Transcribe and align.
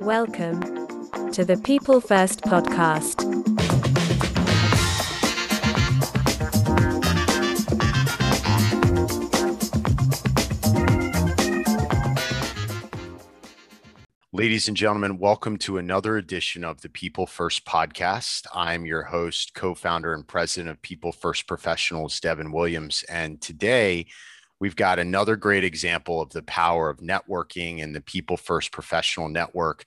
Welcome 0.00 0.60
to 1.32 1.42
the 1.42 1.58
People 1.64 2.02
First 2.02 2.42
podcast. 2.42 3.24
Ladies 14.32 14.68
and 14.68 14.76
gentlemen, 14.76 15.16
welcome 15.16 15.56
to 15.58 15.78
another 15.78 16.18
edition 16.18 16.62
of 16.62 16.82
the 16.82 16.90
People 16.90 17.26
First 17.26 17.64
podcast. 17.64 18.46
I'm 18.54 18.84
your 18.84 19.04
host, 19.04 19.54
co 19.54 19.74
founder, 19.74 20.12
and 20.12 20.28
president 20.28 20.68
of 20.68 20.82
People 20.82 21.10
First 21.10 21.46
Professionals, 21.46 22.20
Devin 22.20 22.52
Williams. 22.52 23.02
And 23.08 23.40
today 23.40 24.06
we've 24.60 24.76
got 24.76 24.98
another 24.98 25.36
great 25.36 25.64
example 25.64 26.20
of 26.20 26.30
the 26.30 26.42
power 26.42 26.88
of 26.88 26.98
networking 26.98 27.82
and 27.82 27.94
the 27.94 28.00
People 28.00 28.36
First 28.36 28.72
Professional 28.72 29.28
Network. 29.28 29.84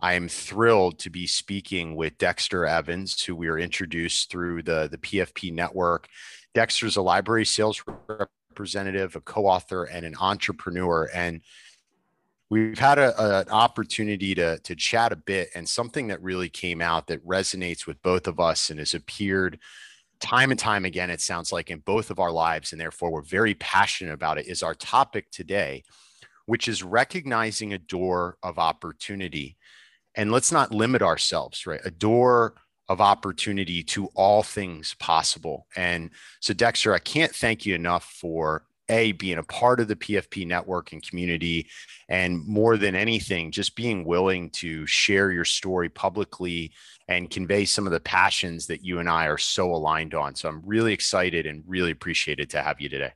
I 0.00 0.14
am 0.14 0.28
thrilled 0.28 0.98
to 1.00 1.10
be 1.10 1.26
speaking 1.26 1.94
with 1.94 2.18
Dexter 2.18 2.66
Evans, 2.66 3.22
who 3.22 3.36
we 3.36 3.48
were 3.48 3.58
introduced 3.58 4.30
through 4.30 4.62
the, 4.62 4.88
the 4.90 4.98
PFP 4.98 5.52
network. 5.52 6.08
Dexter 6.54 6.86
is 6.86 6.96
a 6.96 7.02
library 7.02 7.44
sales 7.44 7.82
representative, 8.08 9.14
a 9.14 9.20
co 9.20 9.46
author, 9.46 9.84
and 9.84 10.04
an 10.04 10.16
entrepreneur. 10.20 11.08
And 11.14 11.40
we've 12.50 12.78
had 12.78 12.98
a, 12.98 13.40
an 13.40 13.48
opportunity 13.50 14.34
to, 14.34 14.58
to 14.58 14.74
chat 14.74 15.12
a 15.12 15.16
bit 15.16 15.50
and 15.54 15.68
something 15.68 16.08
that 16.08 16.22
really 16.22 16.48
came 16.48 16.82
out 16.82 17.06
that 17.06 17.26
resonates 17.26 17.86
with 17.86 18.02
both 18.02 18.26
of 18.26 18.40
us 18.40 18.70
and 18.70 18.80
has 18.80 18.94
appeared 18.94 19.58
time 20.22 20.50
and 20.50 20.58
time 20.58 20.84
again 20.84 21.10
it 21.10 21.20
sounds 21.20 21.52
like 21.52 21.70
in 21.70 21.80
both 21.80 22.10
of 22.10 22.18
our 22.18 22.30
lives 22.30 22.72
and 22.72 22.80
therefore 22.80 23.10
we're 23.10 23.22
very 23.22 23.54
passionate 23.54 24.14
about 24.14 24.38
it 24.38 24.46
is 24.46 24.62
our 24.62 24.74
topic 24.74 25.30
today 25.30 25.82
which 26.46 26.68
is 26.68 26.82
recognizing 26.82 27.72
a 27.72 27.78
door 27.78 28.36
of 28.42 28.58
opportunity. 28.58 29.56
And 30.14 30.30
let's 30.30 30.52
not 30.52 30.72
limit 30.72 31.02
ourselves 31.02 31.66
right? 31.66 31.80
A 31.84 31.90
door 31.90 32.54
of 32.88 33.00
opportunity 33.00 33.82
to 33.82 34.06
all 34.14 34.42
things 34.42 34.94
possible. 34.98 35.66
And 35.76 36.10
so 36.40 36.52
dexter 36.52 36.92
i 36.94 36.98
can't 36.98 37.34
thank 37.34 37.64
you 37.64 37.74
enough 37.74 38.04
for 38.04 38.64
a 38.88 39.12
being 39.12 39.38
a 39.38 39.42
part 39.44 39.80
of 39.80 39.88
the 39.88 39.96
pfp 39.96 40.46
network 40.46 40.92
and 40.92 41.06
community 41.06 41.68
and 42.08 42.44
more 42.46 42.76
than 42.76 42.94
anything 42.94 43.50
just 43.50 43.76
being 43.76 44.04
willing 44.04 44.50
to 44.50 44.84
share 44.86 45.30
your 45.30 45.44
story 45.44 45.88
publicly 45.88 46.72
and 47.08 47.30
convey 47.30 47.64
some 47.64 47.86
of 47.86 47.92
the 47.92 48.00
passions 48.00 48.66
that 48.66 48.84
you 48.84 48.98
and 48.98 49.08
i 49.08 49.26
are 49.26 49.38
so 49.38 49.72
aligned 49.72 50.14
on. 50.14 50.34
So 50.34 50.48
i'm 50.48 50.62
really 50.64 50.92
excited 50.92 51.46
and 51.46 51.62
really 51.66 51.90
appreciated 51.90 52.50
to 52.50 52.62
have 52.62 52.80
you 52.80 52.88
today. 52.88 53.12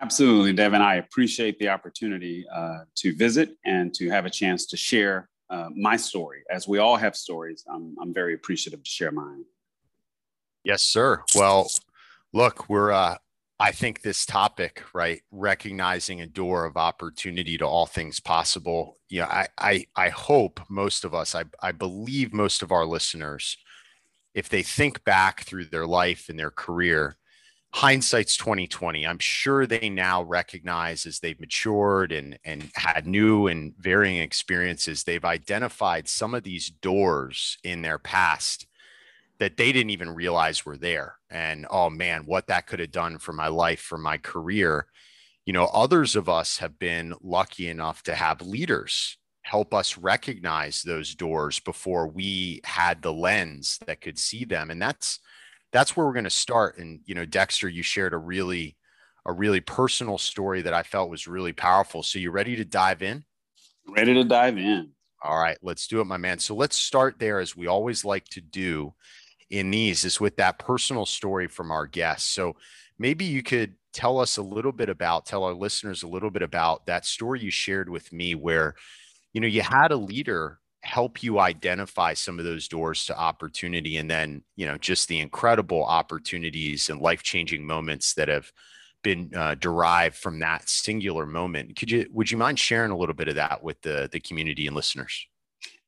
Absolutely 0.00 0.52
devin. 0.52 0.82
I 0.82 0.96
appreciate 0.96 1.58
the 1.58 1.68
opportunity 1.68 2.44
uh, 2.52 2.80
to 2.96 3.16
visit 3.16 3.56
and 3.64 3.94
to 3.94 4.10
have 4.10 4.26
a 4.26 4.30
chance 4.30 4.66
to 4.66 4.76
share 4.76 5.30
uh, 5.48 5.70
my 5.74 5.96
story. 5.96 6.42
As 6.50 6.68
we 6.68 6.78
all 6.78 6.96
have 6.96 7.16
stories 7.16 7.64
I'm, 7.72 7.96
I'm 8.00 8.12
very 8.12 8.34
appreciative 8.34 8.82
to 8.82 8.90
share 8.90 9.12
mine. 9.12 9.44
Yes 10.64 10.82
sir. 10.82 11.22
Well 11.34 11.70
look 12.32 12.68
we're 12.68 12.92
uh, 12.92 13.16
I 13.58 13.72
think 13.72 14.02
this 14.02 14.26
topic, 14.26 14.82
right, 14.92 15.22
recognizing 15.30 16.20
a 16.20 16.26
door 16.26 16.66
of 16.66 16.76
opportunity 16.76 17.56
to 17.58 17.64
all 17.64 17.86
things 17.86 18.20
possible. 18.20 18.98
You 19.08 19.20
know, 19.20 19.26
I 19.26 19.48
I 19.58 19.86
I 19.96 20.08
hope 20.10 20.60
most 20.68 21.04
of 21.04 21.14
us, 21.14 21.34
I 21.34 21.44
I 21.62 21.72
believe 21.72 22.34
most 22.34 22.62
of 22.62 22.70
our 22.70 22.84
listeners, 22.84 23.56
if 24.34 24.48
they 24.48 24.62
think 24.62 25.04
back 25.04 25.42
through 25.42 25.66
their 25.66 25.86
life 25.86 26.28
and 26.28 26.38
their 26.38 26.50
career, 26.50 27.16
hindsight's 27.72 28.36
2020. 28.36 29.06
I'm 29.06 29.18
sure 29.18 29.66
they 29.66 29.88
now 29.88 30.22
recognize 30.22 31.06
as 31.06 31.20
they've 31.20 31.40
matured 31.40 32.12
and 32.12 32.38
and 32.44 32.70
had 32.74 33.06
new 33.06 33.46
and 33.46 33.74
varying 33.78 34.18
experiences, 34.18 35.02
they've 35.04 35.24
identified 35.24 36.08
some 36.08 36.34
of 36.34 36.42
these 36.42 36.68
doors 36.68 37.56
in 37.64 37.80
their 37.82 37.98
past 37.98 38.66
that 39.38 39.56
they 39.56 39.72
didn't 39.72 39.90
even 39.90 40.10
realize 40.10 40.64
were 40.64 40.76
there. 40.76 41.16
And 41.30 41.66
oh 41.70 41.90
man, 41.90 42.22
what 42.24 42.46
that 42.48 42.66
could 42.66 42.80
have 42.80 42.90
done 42.90 43.18
for 43.18 43.32
my 43.32 43.48
life, 43.48 43.80
for 43.80 43.98
my 43.98 44.18
career. 44.18 44.86
You 45.44 45.52
know, 45.52 45.66
others 45.66 46.16
of 46.16 46.28
us 46.28 46.58
have 46.58 46.78
been 46.78 47.14
lucky 47.22 47.68
enough 47.68 48.02
to 48.04 48.14
have 48.14 48.42
leaders 48.42 49.16
help 49.46 49.72
us 49.72 49.96
recognize 49.96 50.82
those 50.82 51.14
doors 51.14 51.60
before 51.60 52.08
we 52.08 52.60
had 52.64 53.00
the 53.00 53.12
lens 53.12 53.78
that 53.86 54.00
could 54.00 54.18
see 54.18 54.44
them. 54.44 54.70
And 54.70 54.82
that's 54.82 55.20
that's 55.72 55.96
where 55.96 56.04
we're 56.04 56.14
going 56.14 56.24
to 56.24 56.30
start. 56.30 56.78
And 56.78 57.00
you 57.04 57.14
know, 57.14 57.24
Dexter, 57.24 57.68
you 57.68 57.82
shared 57.82 58.12
a 58.12 58.18
really 58.18 58.76
a 59.24 59.32
really 59.32 59.60
personal 59.60 60.18
story 60.18 60.62
that 60.62 60.74
I 60.74 60.82
felt 60.82 61.10
was 61.10 61.28
really 61.28 61.52
powerful. 61.52 62.02
So 62.02 62.18
you 62.18 62.32
ready 62.32 62.56
to 62.56 62.64
dive 62.64 63.02
in? 63.02 63.24
Ready 63.88 64.14
to 64.14 64.24
dive 64.24 64.58
in. 64.58 64.90
All 65.22 65.38
right, 65.38 65.58
let's 65.62 65.86
do 65.86 66.00
it, 66.00 66.06
my 66.06 66.16
man. 66.16 66.38
So 66.38 66.54
let's 66.54 66.76
start 66.76 67.16
there 67.18 67.38
as 67.38 67.56
we 67.56 67.66
always 67.68 68.04
like 68.04 68.24
to 68.30 68.40
do 68.40 68.94
in 69.50 69.70
these 69.70 70.04
is 70.04 70.20
with 70.20 70.36
that 70.36 70.58
personal 70.58 71.06
story 71.06 71.46
from 71.46 71.70
our 71.70 71.86
guests. 71.86 72.30
So 72.30 72.56
maybe 72.98 73.24
you 73.24 73.42
could 73.42 73.74
tell 73.92 74.18
us 74.18 74.36
a 74.36 74.42
little 74.42 74.72
bit 74.72 74.88
about, 74.88 75.26
tell 75.26 75.44
our 75.44 75.54
listeners 75.54 76.02
a 76.02 76.08
little 76.08 76.30
bit 76.30 76.42
about 76.42 76.86
that 76.86 77.06
story 77.06 77.40
you 77.40 77.50
shared 77.50 77.88
with 77.88 78.12
me 78.12 78.34
where, 78.34 78.74
you 79.32 79.40
know, 79.40 79.46
you 79.46 79.62
had 79.62 79.90
a 79.90 79.96
leader 79.96 80.58
help 80.82 81.22
you 81.22 81.40
identify 81.40 82.14
some 82.14 82.38
of 82.38 82.44
those 82.44 82.68
doors 82.68 83.06
to 83.06 83.18
opportunity 83.18 83.96
and 83.96 84.10
then, 84.10 84.42
you 84.54 84.66
know, 84.66 84.76
just 84.78 85.08
the 85.08 85.18
incredible 85.18 85.84
opportunities 85.84 86.90
and 86.90 87.00
life-changing 87.00 87.66
moments 87.66 88.14
that 88.14 88.28
have 88.28 88.52
been 89.02 89.30
uh, 89.34 89.54
derived 89.56 90.16
from 90.16 90.38
that 90.40 90.68
singular 90.68 91.26
moment. 91.26 91.76
Could 91.76 91.90
you, 91.90 92.06
would 92.12 92.30
you 92.30 92.36
mind 92.36 92.58
sharing 92.58 92.90
a 92.90 92.96
little 92.96 93.14
bit 93.14 93.28
of 93.28 93.36
that 93.36 93.62
with 93.62 93.80
the, 93.82 94.08
the 94.12 94.20
community 94.20 94.66
and 94.66 94.76
listeners? 94.76 95.26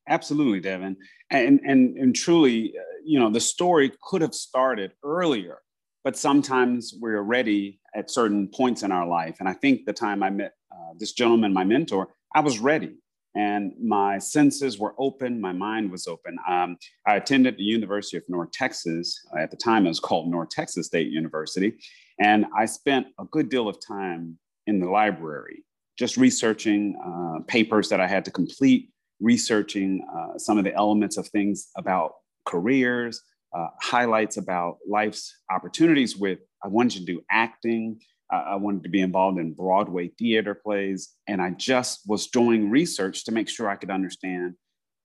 Absolutely, 0.07 0.59
Devin. 0.59 0.97
And, 1.29 1.61
and, 1.65 1.97
and 1.97 2.15
truly, 2.15 2.73
uh, 2.77 2.88
you 3.03 3.19
know, 3.19 3.29
the 3.29 3.39
story 3.39 3.91
could 4.01 4.21
have 4.21 4.33
started 4.33 4.91
earlier, 5.03 5.59
but 6.03 6.17
sometimes 6.17 6.93
we're 6.99 7.21
ready 7.21 7.79
at 7.95 8.11
certain 8.11 8.47
points 8.47 8.83
in 8.83 8.91
our 8.91 9.07
life. 9.07 9.37
And 9.39 9.49
I 9.49 9.53
think 9.53 9.85
the 9.85 9.93
time 9.93 10.23
I 10.23 10.29
met 10.29 10.53
uh, 10.71 10.93
this 10.97 11.13
gentleman, 11.13 11.53
my 11.53 11.63
mentor, 11.63 12.09
I 12.35 12.41
was 12.41 12.59
ready 12.59 12.95
and 13.35 13.73
my 13.81 14.17
senses 14.17 14.79
were 14.79 14.95
open, 14.97 15.39
my 15.39 15.51
mind 15.51 15.91
was 15.91 16.07
open. 16.07 16.37
Um, 16.47 16.77
I 17.07 17.15
attended 17.15 17.57
the 17.57 17.63
University 17.63 18.17
of 18.17 18.23
North 18.27 18.51
Texas. 18.51 19.19
At 19.37 19.51
the 19.51 19.57
time, 19.57 19.85
it 19.85 19.89
was 19.89 19.99
called 19.99 20.29
North 20.29 20.49
Texas 20.49 20.87
State 20.87 21.11
University. 21.11 21.73
And 22.19 22.45
I 22.57 22.65
spent 22.65 23.07
a 23.19 23.25
good 23.25 23.49
deal 23.49 23.67
of 23.67 23.77
time 23.85 24.37
in 24.67 24.79
the 24.79 24.89
library, 24.89 25.63
just 25.97 26.17
researching 26.17 26.95
uh, 27.05 27.43
papers 27.47 27.89
that 27.89 28.01
I 28.01 28.07
had 28.07 28.25
to 28.25 28.31
complete 28.31 28.89
researching 29.19 30.05
uh, 30.15 30.37
some 30.37 30.57
of 30.57 30.63
the 30.63 30.73
elements 30.73 31.17
of 31.17 31.27
things 31.27 31.69
about 31.75 32.13
careers, 32.45 33.21
uh, 33.55 33.67
highlights 33.81 34.37
about 34.37 34.77
life's 34.87 35.35
opportunities 35.51 36.15
with, 36.15 36.39
I 36.63 36.67
wanted 36.67 36.99
to 36.99 37.05
do 37.05 37.21
acting. 37.31 37.99
Uh, 38.31 38.43
I 38.47 38.55
wanted 38.55 38.83
to 38.83 38.89
be 38.89 39.01
involved 39.01 39.39
in 39.39 39.53
Broadway 39.53 40.09
theater 40.19 40.53
plays. 40.53 41.09
And 41.27 41.41
I 41.41 41.51
just 41.51 42.01
was 42.07 42.27
doing 42.27 42.69
research 42.69 43.25
to 43.25 43.31
make 43.31 43.49
sure 43.49 43.69
I 43.69 43.75
could 43.75 43.89
understand 43.89 44.53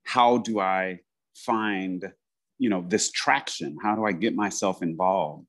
how 0.05 0.39
do 0.39 0.61
I 0.61 1.01
find, 1.35 2.13
you 2.59 2.69
know, 2.69 2.85
this 2.87 3.11
traction? 3.11 3.79
How 3.83 3.97
do 3.97 4.05
I 4.05 4.13
get 4.13 4.35
myself 4.35 4.83
involved? 4.83 5.47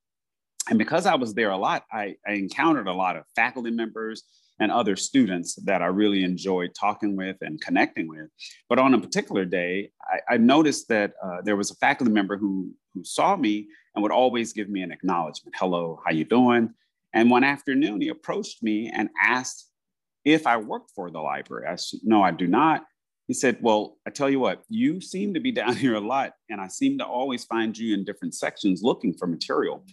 And 0.69 0.79
because 0.79 1.05
I 1.05 1.15
was 1.15 1.33
there 1.33 1.51
a 1.51 1.57
lot, 1.57 1.83
I, 1.91 2.15
I 2.25 2.33
encountered 2.33 2.87
a 2.87 2.93
lot 2.93 3.17
of 3.17 3.23
faculty 3.35 3.71
members, 3.71 4.23
and 4.59 4.71
other 4.71 4.95
students 4.95 5.55
that 5.55 5.81
I 5.81 5.87
really 5.87 6.23
enjoyed 6.23 6.71
talking 6.79 7.15
with 7.15 7.37
and 7.41 7.59
connecting 7.61 8.07
with. 8.07 8.29
But 8.69 8.79
on 8.79 8.93
a 8.93 8.99
particular 8.99 9.45
day, 9.45 9.91
I, 10.01 10.35
I 10.35 10.37
noticed 10.37 10.87
that 10.89 11.13
uh, 11.23 11.41
there 11.43 11.57
was 11.57 11.71
a 11.71 11.75
faculty 11.75 12.11
member 12.11 12.37
who, 12.37 12.71
who 12.93 13.03
saw 13.03 13.35
me 13.35 13.67
and 13.93 14.03
would 14.03 14.11
always 14.11 14.53
give 14.53 14.69
me 14.69 14.81
an 14.81 14.91
acknowledgement. 14.91 15.55
Hello, 15.57 15.99
how 16.05 16.11
you 16.11 16.23
doing? 16.23 16.73
And 17.13 17.29
one 17.29 17.43
afternoon, 17.43 18.01
he 18.01 18.09
approached 18.09 18.63
me 18.63 18.91
and 18.93 19.09
asked 19.21 19.69
if 20.23 20.47
I 20.47 20.57
worked 20.57 20.91
for 20.95 21.11
the 21.11 21.19
library. 21.19 21.67
I 21.67 21.75
said, 21.75 22.01
no, 22.03 22.21
I 22.21 22.31
do 22.31 22.47
not. 22.47 22.85
He 23.27 23.33
said, 23.33 23.57
well, 23.61 23.97
I 24.05 24.09
tell 24.09 24.29
you 24.29 24.39
what, 24.39 24.63
you 24.69 25.01
seem 25.01 25.33
to 25.33 25.39
be 25.39 25.51
down 25.61 25.75
here 25.75 25.95
a 25.95 25.99
lot, 25.99 26.33
and 26.49 26.61
I 26.61 26.67
seem 26.67 26.97
to 26.99 27.05
always 27.05 27.43
find 27.45 27.77
you 27.77 27.93
in 27.93 28.05
different 28.05 28.35
sections 28.35 28.83
looking 28.83 29.13
for 29.13 29.27
material. 29.27 29.83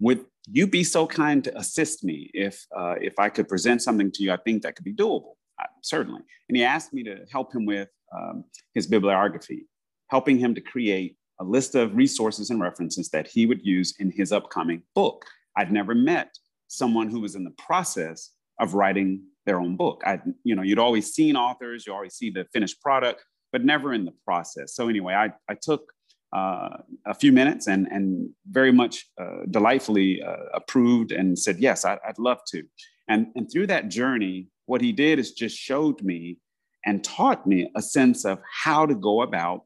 Would 0.00 0.24
you 0.50 0.66
be 0.66 0.84
so 0.84 1.06
kind 1.06 1.44
to 1.44 1.56
assist 1.56 2.02
me 2.04 2.30
if 2.34 2.66
uh, 2.76 2.94
if 3.00 3.18
I 3.18 3.28
could 3.28 3.48
present 3.48 3.82
something 3.82 4.10
to 4.12 4.22
you? 4.22 4.32
I 4.32 4.38
think 4.38 4.62
that 4.62 4.76
could 4.76 4.84
be 4.84 4.94
doable, 4.94 5.34
uh, 5.60 5.66
certainly. 5.82 6.20
And 6.48 6.56
he 6.56 6.64
asked 6.64 6.92
me 6.92 7.02
to 7.04 7.24
help 7.30 7.54
him 7.54 7.64
with 7.66 7.88
um, 8.16 8.44
his 8.74 8.86
bibliography, 8.86 9.66
helping 10.08 10.38
him 10.38 10.54
to 10.54 10.60
create 10.60 11.16
a 11.40 11.44
list 11.44 11.74
of 11.74 11.94
resources 11.94 12.50
and 12.50 12.60
references 12.60 13.08
that 13.10 13.26
he 13.26 13.46
would 13.46 13.64
use 13.64 13.94
in 13.98 14.10
his 14.10 14.32
upcoming 14.32 14.82
book. 14.94 15.24
I'd 15.56 15.72
never 15.72 15.94
met 15.94 16.36
someone 16.68 17.08
who 17.08 17.20
was 17.20 17.34
in 17.34 17.44
the 17.44 17.54
process 17.58 18.30
of 18.60 18.74
writing 18.74 19.22
their 19.46 19.60
own 19.60 19.76
book. 19.76 20.02
I, 20.06 20.20
you 20.44 20.54
know, 20.54 20.62
you'd 20.62 20.78
always 20.78 21.12
seen 21.12 21.36
authors, 21.36 21.86
you 21.86 21.92
always 21.92 22.14
see 22.14 22.30
the 22.30 22.46
finished 22.52 22.80
product, 22.80 23.24
but 23.50 23.64
never 23.64 23.92
in 23.92 24.04
the 24.04 24.14
process. 24.24 24.74
So 24.74 24.88
anyway, 24.88 25.14
I, 25.14 25.32
I 25.48 25.56
took 25.60 25.92
uh, 26.32 26.78
a 27.06 27.14
few 27.14 27.32
minutes 27.32 27.66
and, 27.66 27.86
and 27.88 28.30
very 28.50 28.72
much 28.72 29.06
uh, 29.20 29.44
delightfully 29.50 30.22
uh, 30.22 30.36
approved 30.54 31.12
and 31.12 31.38
said, 31.38 31.58
yes, 31.58 31.84
I, 31.84 31.98
would 32.06 32.18
love 32.18 32.38
to. 32.48 32.62
And, 33.08 33.26
and 33.34 33.50
through 33.50 33.66
that 33.68 33.88
journey, 33.88 34.48
what 34.66 34.80
he 34.80 34.92
did 34.92 35.18
is 35.18 35.32
just 35.32 35.56
showed 35.56 36.00
me 36.02 36.38
and 36.86 37.04
taught 37.04 37.46
me 37.46 37.70
a 37.76 37.82
sense 37.82 38.24
of 38.24 38.40
how 38.62 38.86
to 38.86 38.94
go 38.94 39.22
about 39.22 39.64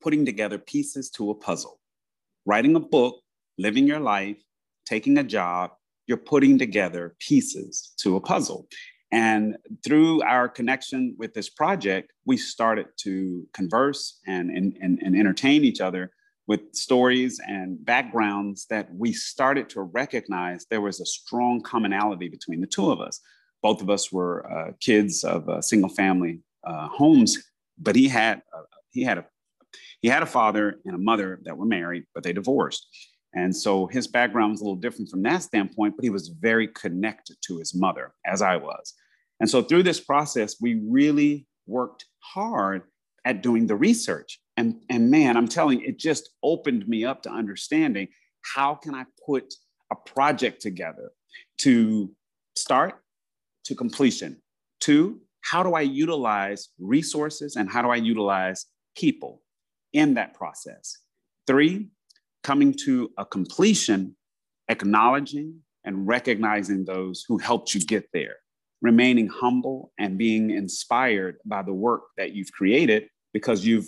putting 0.00 0.24
together 0.24 0.58
pieces 0.58 1.10
to 1.10 1.30
a 1.30 1.34
puzzle. 1.34 1.78
Writing 2.46 2.74
a 2.74 2.80
book, 2.80 3.20
living 3.58 3.86
your 3.86 4.00
life, 4.00 4.38
taking 4.86 5.18
a 5.18 5.24
job, 5.24 5.72
you're 6.06 6.16
putting 6.16 6.58
together 6.58 7.14
pieces 7.20 7.92
to 7.98 8.16
a 8.16 8.20
puzzle. 8.20 8.66
And 9.12 9.56
through 9.84 10.22
our 10.22 10.48
connection 10.48 11.16
with 11.18 11.34
this 11.34 11.48
project, 11.48 12.12
we 12.26 12.36
started 12.36 12.86
to 12.98 13.46
converse 13.52 14.20
and, 14.26 14.50
and, 14.50 14.76
and, 14.80 15.00
and 15.02 15.16
entertain 15.16 15.64
each 15.64 15.80
other 15.80 16.12
with 16.46 16.74
stories 16.74 17.40
and 17.46 17.84
backgrounds 17.84 18.66
that 18.70 18.88
we 18.94 19.12
started 19.12 19.68
to 19.70 19.82
recognize 19.82 20.66
there 20.66 20.80
was 20.80 21.00
a 21.00 21.06
strong 21.06 21.60
commonality 21.60 22.28
between 22.28 22.60
the 22.60 22.66
two 22.66 22.90
of 22.90 23.00
us. 23.00 23.20
Both 23.62 23.82
of 23.82 23.90
us 23.90 24.10
were 24.10 24.50
uh, 24.50 24.72
kids 24.80 25.22
of 25.22 25.48
uh, 25.48 25.60
single 25.60 25.90
family 25.90 26.40
uh, 26.64 26.88
homes, 26.88 27.38
but 27.78 27.94
he 27.94 28.08
had 28.08 28.42
he 28.90 29.02
had 29.02 29.18
a 29.18 29.26
he 30.00 30.08
had 30.08 30.22
a 30.22 30.26
father 30.26 30.80
and 30.84 30.94
a 30.94 30.98
mother 30.98 31.40
that 31.44 31.56
were 31.56 31.66
married, 31.66 32.04
but 32.14 32.24
they 32.24 32.32
divorced. 32.32 32.86
And 33.32 33.54
so 33.54 33.86
his 33.86 34.08
background 34.08 34.52
was 34.52 34.60
a 34.60 34.64
little 34.64 34.76
different 34.76 35.10
from 35.10 35.22
that 35.22 35.42
standpoint, 35.42 35.94
but 35.96 36.04
he 36.04 36.10
was 36.10 36.28
very 36.28 36.66
connected 36.68 37.36
to 37.42 37.58
his 37.58 37.74
mother, 37.74 38.12
as 38.26 38.42
I 38.42 38.56
was. 38.56 38.94
And 39.40 39.48
so 39.48 39.62
through 39.62 39.82
this 39.82 40.00
process, 40.00 40.56
we 40.60 40.80
really 40.86 41.46
worked 41.66 42.04
hard 42.20 42.82
at 43.24 43.42
doing 43.42 43.66
the 43.66 43.76
research. 43.76 44.40
And, 44.56 44.82
and 44.90 45.10
man, 45.10 45.36
I'm 45.36 45.48
telling 45.48 45.80
you, 45.80 45.88
it 45.88 45.98
just 45.98 46.30
opened 46.42 46.86
me 46.86 47.04
up 47.04 47.22
to 47.22 47.30
understanding 47.30 48.08
how 48.54 48.74
can 48.74 48.94
I 48.94 49.04
put 49.26 49.54
a 49.90 49.96
project 49.96 50.60
together 50.60 51.10
to 51.58 52.14
start 52.54 53.00
to 53.64 53.74
completion. 53.74 54.40
Two, 54.80 55.20
how 55.42 55.62
do 55.62 55.74
I 55.74 55.82
utilize 55.82 56.68
resources 56.78 57.56
and 57.56 57.70
how 57.70 57.82
do 57.82 57.88
I 57.88 57.96
utilize 57.96 58.66
people 58.96 59.42
in 59.92 60.14
that 60.14 60.34
process? 60.34 60.96
Three, 61.46 61.88
coming 62.42 62.74
to 62.84 63.10
a 63.18 63.24
completion, 63.24 64.16
acknowledging 64.68 65.60
and 65.84 66.06
recognizing 66.06 66.84
those 66.84 67.24
who 67.26 67.38
helped 67.38 67.74
you 67.74 67.80
get 67.80 68.08
there, 68.12 68.36
remaining 68.82 69.28
humble 69.28 69.92
and 69.98 70.18
being 70.18 70.50
inspired 70.50 71.36
by 71.44 71.62
the 71.62 71.72
work 71.72 72.02
that 72.16 72.32
you've 72.32 72.52
created 72.52 73.08
because 73.32 73.64
you've 73.64 73.86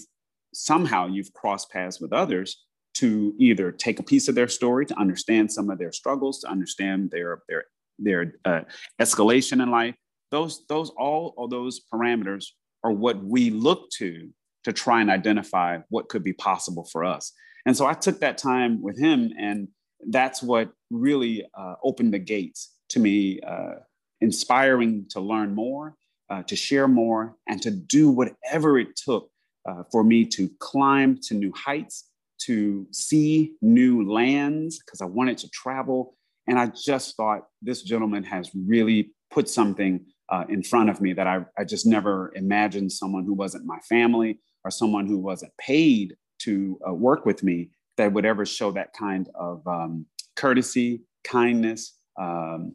somehow 0.55 1.07
you've 1.07 1.33
crossed 1.33 1.71
paths 1.71 2.01
with 2.01 2.13
others 2.13 2.65
to 2.95 3.35
either 3.39 3.73
take 3.73 3.99
a 3.99 4.03
piece 4.03 4.29
of 4.29 4.35
their 4.35 4.49
story 4.49 4.85
to 4.85 4.99
understand 4.99 5.51
some 5.51 5.71
of 5.71 5.79
their 5.79 5.93
struggles 5.93 6.41
to 6.41 6.49
understand 6.49 7.11
their 7.11 7.43
their 7.49 7.65
their 7.99 8.35
uh, 8.45 8.61
escalation 9.01 9.63
in 9.63 9.71
life. 9.71 9.95
Those 10.31 10.67
those 10.67 10.91
all 10.91 11.35
of 11.39 11.51
those 11.51 11.81
parameters 11.93 12.47
are 12.85 12.93
what 12.93 13.23
we 13.23 13.51
look 13.51 13.91
to 13.99 14.29
to 14.65 14.73
try 14.73 15.01
and 15.01 15.11
identify 15.11 15.79
what 15.89 16.09
could 16.09 16.23
be 16.23 16.33
possible 16.33 16.85
for 16.85 17.05
us. 17.05 17.33
And 17.65 17.77
so 17.77 17.87
i 17.87 17.95
took 17.95 18.21
that 18.21 18.39
time 18.39 18.83
with 18.83 18.99
him 18.99 19.33
and 19.39 19.69
that's 20.09 20.43
what 20.43 20.73
really 20.91 21.45
uh, 21.57 21.75
opened 21.83 22.13
the 22.13 22.19
gates 22.19 22.75
to 22.89 22.99
me 22.99 23.41
uh, 23.47 23.75
inspiring 24.23 25.07
to 25.11 25.21
learn 25.21 25.55
more 25.55 25.97
uh, 26.31 26.43
to 26.45 26.57
share 26.57 26.89
more 26.89 27.37
and 27.47 27.61
to 27.61 27.71
do 27.71 28.09
whatever 28.09 28.79
it 28.79 28.97
took 28.97 29.29
uh, 29.69 29.83
for 29.93 30.03
me 30.03 30.25
to 30.25 30.51
climb 30.61 31.19
to 31.21 31.35
new 31.35 31.53
heights 31.55 32.09
to 32.39 32.87
see 32.91 33.53
new 33.61 34.11
lands 34.11 34.81
because 34.85 35.01
i 35.01 35.05
wanted 35.05 35.37
to 35.39 35.49
travel. 35.51 36.17
And 36.49 36.59
i 36.59 36.67
just 36.67 37.17
thought 37.17 37.43
this 37.61 37.83
gentleman 37.83 38.25
has 38.25 38.51
really 38.55 39.13
put 39.31 39.49
something 39.49 40.05
uh, 40.31 40.45
in 40.49 40.63
front 40.63 40.89
of 40.89 41.01
me 41.01 41.13
that 41.13 41.27
I, 41.27 41.45
I 41.59 41.65
just 41.65 41.85
never 41.85 42.33
imagined 42.35 42.91
someone 42.93 43.25
who 43.25 43.35
wasn't 43.35 43.67
my 43.67 43.79
family 43.81 44.41
or 44.65 44.71
someone 44.71 45.07
who 45.07 45.19
wasn't 45.19 45.53
paid 45.59 46.17
to 46.41 46.79
uh, 46.89 46.95
work 46.95 47.27
with 47.27 47.43
me 47.43 47.71
that 47.99 48.13
would 48.13 48.25
ever 48.25 48.47
show 48.47 48.71
that 48.73 48.95
kind 48.95 49.29
of 49.35 49.67
um, 49.67 50.07
courtesy, 50.35 51.03
kindness, 51.25 51.99
um, 52.19 52.75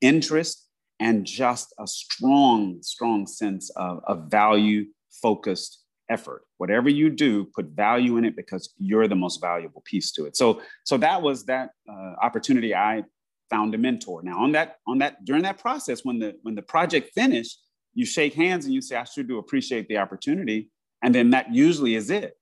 interest, 0.00 0.63
and 1.04 1.26
just 1.26 1.74
a 1.78 1.86
strong, 1.86 2.78
strong 2.80 3.26
sense 3.26 3.68
of, 3.76 4.02
of 4.06 4.30
value 4.30 4.86
focused 5.22 5.84
effort. 6.08 6.42
Whatever 6.56 6.88
you 6.88 7.10
do, 7.10 7.44
put 7.54 7.66
value 7.66 8.16
in 8.16 8.24
it 8.24 8.36
because 8.36 8.72
you're 8.78 9.06
the 9.06 9.14
most 9.14 9.38
valuable 9.40 9.82
piece 9.84 10.12
to 10.12 10.24
it. 10.24 10.34
So, 10.34 10.62
so 10.84 10.96
that 10.96 11.20
was 11.20 11.44
that 11.44 11.70
uh, 11.86 12.14
opportunity 12.22 12.74
I 12.74 13.04
found 13.50 13.74
a 13.74 13.78
mentor. 13.78 14.22
Now, 14.22 14.38
on 14.42 14.52
that, 14.52 14.78
on 14.86 14.98
that, 14.98 15.24
during 15.26 15.42
that 15.42 15.58
process, 15.58 16.04
when 16.06 16.18
the 16.18 16.30
when 16.42 16.54
the 16.54 16.62
project 16.62 17.12
finished, 17.14 17.58
you 17.92 18.06
shake 18.06 18.34
hands 18.34 18.64
and 18.64 18.72
you 18.72 18.80
say, 18.80 18.96
"I 18.96 19.04
sure 19.04 19.24
do 19.24 19.38
appreciate 19.38 19.86
the 19.88 19.98
opportunity," 19.98 20.70
and 21.02 21.14
then 21.14 21.30
that 21.30 21.52
usually 21.52 21.94
is 21.94 22.08
it, 22.10 22.32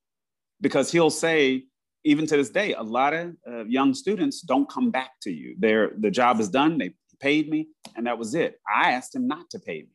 because 0.60 0.92
he'll 0.92 1.10
say, 1.10 1.64
even 2.04 2.26
to 2.26 2.36
this 2.36 2.50
day, 2.50 2.74
a 2.74 2.82
lot 2.82 3.12
of 3.12 3.34
uh, 3.50 3.64
young 3.64 3.92
students 3.94 4.40
don't 4.40 4.68
come 4.70 4.90
back 4.90 5.10
to 5.22 5.30
you. 5.30 5.56
Their 5.58 5.90
the 5.98 6.10
job 6.10 6.40
is 6.40 6.48
done. 6.48 6.78
They 6.78 6.94
paid 7.22 7.48
me, 7.48 7.68
and 7.96 8.06
that 8.06 8.18
was 8.18 8.34
it. 8.34 8.60
I 8.68 8.92
asked 8.92 9.14
him 9.14 9.26
not 9.26 9.48
to 9.50 9.58
pay 9.58 9.82
me. 9.82 9.94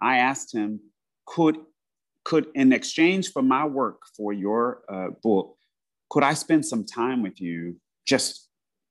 I 0.00 0.18
asked 0.18 0.54
him, 0.54 0.80
could 1.26 1.56
could 2.24 2.46
in 2.54 2.72
exchange 2.72 3.32
for 3.32 3.42
my 3.42 3.64
work 3.64 4.02
for 4.16 4.32
your 4.32 4.82
uh, 4.88 5.08
book, 5.22 5.56
could 6.10 6.22
I 6.22 6.34
spend 6.34 6.64
some 6.66 6.84
time 6.84 7.22
with 7.22 7.40
you 7.40 7.76
just 8.06 8.48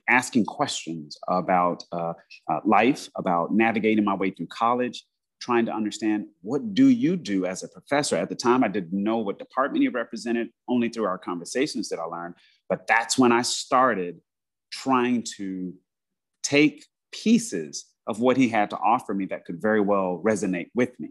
asking 0.10 0.45
questions 0.45 1.18
about 1.28 1.84
uh, 1.92 2.13
uh, 2.50 2.60
life, 2.66 3.10
about 3.16 3.54
navigating 3.54 4.04
my 4.04 4.16
way 4.16 4.31
through 4.31 4.48
college, 4.48 5.06
trying 5.39 5.66
to 5.66 5.72
understand 5.72 6.25
what 6.42 6.74
do 6.74 6.88
you 6.88 7.16
do 7.16 7.45
as 7.45 7.63
a 7.63 7.68
professor. 7.68 8.16
At 8.16 8.30
the 8.30 8.36
time, 8.36 8.63
I 8.63 8.69
didn't 8.69 9.04
know 9.04 9.18
what 9.18 9.38
department 9.38 9.84
he 9.84 9.89
represented. 9.89 10.50
Only 10.68 10.89
through 10.89 11.06
our 11.06 11.18
conversations 11.18 11.89
did 11.89 12.00
I 12.00 12.06
learn. 12.06 12.34
But 12.69 12.88
that's 12.88 13.18
when 13.18 13.31
I 13.31 13.44
started 13.44 14.19
trying 14.72 15.24
to 15.38 15.74
take 16.44 16.86
pieces 17.12 17.86
of 18.07 18.19
what 18.19 18.38
he 18.38 18.48
had 18.48 18.69
to 18.69 18.77
offer 18.77 19.13
me 19.13 19.25
that 19.25 19.45
could 19.45 19.62
very 19.62 19.81
well 19.81 20.21
resonate 20.24 20.69
with 20.74 20.98
me. 21.00 21.09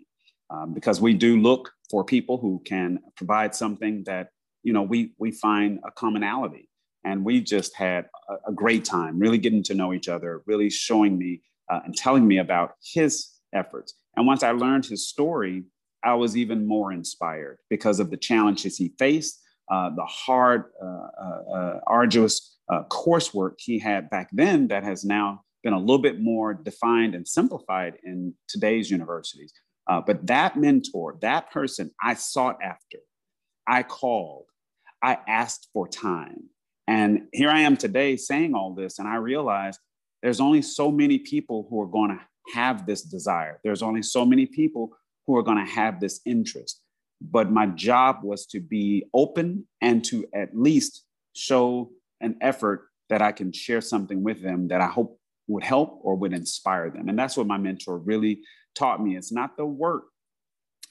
Um, 0.48 0.72
because 0.72 1.00
we 1.00 1.12
do 1.12 1.40
look 1.40 1.72
for 1.90 2.04
people 2.04 2.38
who 2.38 2.62
can 2.64 3.00
provide 3.16 3.54
something 3.54 4.04
that 4.04 4.28
you 4.62 4.72
know 4.72 4.82
we 4.82 5.12
we 5.18 5.30
find 5.30 5.78
a 5.86 5.90
commonality 5.92 6.68
and 7.04 7.24
we 7.24 7.40
just 7.40 7.74
had 7.74 8.06
a, 8.28 8.50
a 8.50 8.52
great 8.52 8.84
time 8.84 9.18
really 9.18 9.38
getting 9.38 9.62
to 9.62 9.74
know 9.74 9.92
each 9.92 10.08
other 10.08 10.42
really 10.46 10.68
showing 10.68 11.16
me 11.18 11.42
uh, 11.70 11.80
and 11.84 11.96
telling 11.96 12.26
me 12.26 12.38
about 12.38 12.72
his 12.94 13.28
efforts 13.54 13.94
and 14.16 14.26
once 14.26 14.42
i 14.42 14.50
learned 14.50 14.84
his 14.84 15.08
story 15.08 15.64
i 16.04 16.14
was 16.14 16.36
even 16.36 16.66
more 16.66 16.92
inspired 16.92 17.58
because 17.70 18.00
of 18.00 18.10
the 18.10 18.16
challenges 18.16 18.76
he 18.76 18.92
faced 18.98 19.40
uh, 19.70 19.90
the 19.90 20.04
hard 20.04 20.64
uh, 20.82 20.86
uh, 20.86 21.54
uh 21.54 21.80
arduous 21.86 22.56
uh, 22.68 22.82
coursework 22.90 23.54
he 23.58 23.78
had 23.78 24.10
back 24.10 24.28
then 24.32 24.68
that 24.68 24.82
has 24.82 25.04
now 25.04 25.42
been 25.66 25.80
a 25.82 25.86
little 25.88 26.04
bit 26.08 26.20
more 26.20 26.54
defined 26.54 27.14
and 27.14 27.26
simplified 27.26 27.94
in 28.04 28.34
today's 28.48 28.90
universities 28.90 29.52
uh, 29.88 30.00
but 30.00 30.26
that 30.26 30.56
mentor 30.56 31.16
that 31.20 31.50
person 31.50 31.90
i 32.02 32.14
sought 32.14 32.56
after 32.62 32.98
i 33.66 33.82
called 33.82 34.46
i 35.02 35.18
asked 35.28 35.68
for 35.72 35.86
time 35.88 36.48
and 36.88 37.26
here 37.32 37.50
I 37.50 37.60
am 37.60 37.76
today 37.76 38.16
saying 38.16 38.54
all 38.54 38.74
this, 38.74 38.98
and 38.98 39.08
I 39.08 39.16
realize 39.16 39.78
there's 40.22 40.40
only 40.40 40.62
so 40.62 40.90
many 40.90 41.18
people 41.18 41.66
who 41.68 41.80
are 41.82 41.86
going 41.86 42.10
to 42.10 42.20
have 42.54 42.86
this 42.86 43.02
desire. 43.02 43.60
There's 43.64 43.82
only 43.82 44.02
so 44.02 44.24
many 44.24 44.46
people 44.46 44.96
who 45.26 45.36
are 45.36 45.42
going 45.42 45.64
to 45.64 45.72
have 45.72 46.00
this 46.00 46.20
interest. 46.24 46.80
But 47.20 47.50
my 47.50 47.66
job 47.66 48.20
was 48.22 48.46
to 48.46 48.60
be 48.60 49.06
open 49.14 49.66
and 49.80 50.04
to 50.04 50.26
at 50.34 50.56
least 50.56 51.04
show 51.34 51.90
an 52.20 52.36
effort 52.40 52.88
that 53.08 53.22
I 53.22 53.32
can 53.32 53.52
share 53.52 53.80
something 53.80 54.22
with 54.22 54.42
them 54.42 54.68
that 54.68 54.80
I 54.80 54.86
hope 54.86 55.18
would 55.48 55.64
help 55.64 56.00
or 56.02 56.16
would 56.16 56.32
inspire 56.32 56.90
them. 56.90 57.08
And 57.08 57.18
that's 57.18 57.36
what 57.36 57.46
my 57.46 57.58
mentor 57.58 57.98
really 57.98 58.40
taught 58.74 59.02
me. 59.02 59.16
It's 59.16 59.32
not 59.32 59.56
the 59.56 59.66
work 59.66 60.04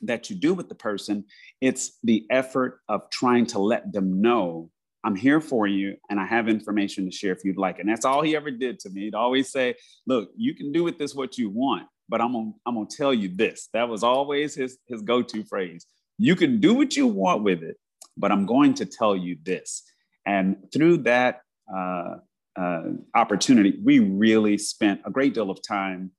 that 0.02 0.30
you 0.30 0.36
do 0.36 0.54
with 0.54 0.70
the 0.70 0.76
person, 0.76 1.26
it's 1.62 1.98
the 2.04 2.26
effort 2.30 2.80
of 2.90 3.10
trying 3.10 3.46
to 3.48 3.60
let 3.60 3.94
them 3.94 4.22
know 4.22 4.70
I'm 5.06 5.16
here 5.16 5.40
for 5.40 5.68
you 5.68 5.98
and 6.10 6.20
I 6.20 6.26
have 6.26 6.50
information 6.50 7.06
to 7.06 7.16
share 7.16 7.32
if 7.32 7.46
you'd 7.46 7.58
like. 7.58 7.78
And 7.78 7.88
that's 7.88 8.06
all 8.06 8.24
he 8.24 8.36
ever 8.36 8.50
did 8.50 8.80
to 8.80 8.90
me. 8.90 9.02
He'd 9.02 9.14
always 9.14 9.52
say, 9.52 9.76
look, 10.08 10.32
you 10.36 10.56
can 10.56 10.72
do 10.72 10.84
with 10.84 10.98
this 10.98 11.14
what 11.14 11.38
you 11.38 11.50
want, 11.50 11.88
but 12.10 12.22
I'm 12.22 12.34
gonna, 12.34 12.52
I'm 12.66 12.74
gonna 12.74 12.88
tell 12.90 13.14
you 13.14 13.30
this. 13.34 13.70
That 13.74 13.88
was 13.88 14.04
always 14.04 14.56
his, 14.56 14.80
his 14.88 15.04
go-to 15.04 15.44
phrase. 15.44 15.86
You 16.18 16.36
can 16.36 16.60
do 16.60 16.74
what 16.74 16.96
you 16.96 17.06
want 17.06 17.44
with 17.44 17.62
it, 17.62 17.78
but 18.18 18.32
I'm 18.32 18.48
going 18.48 18.74
to 18.76 18.86
tell 18.86 19.16
you 19.16 19.38
this. 19.44 19.84
And 20.26 20.58
through 20.74 20.98
that 21.04 21.42
uh, 21.74 22.16
uh, 22.56 22.84
opportunity, 23.14 23.80
we 23.84 24.00
really 24.00 24.58
spent 24.58 25.02
a 25.06 25.12
great 25.12 25.34
deal 25.34 25.52
of 25.52 25.60
time 25.62 26.12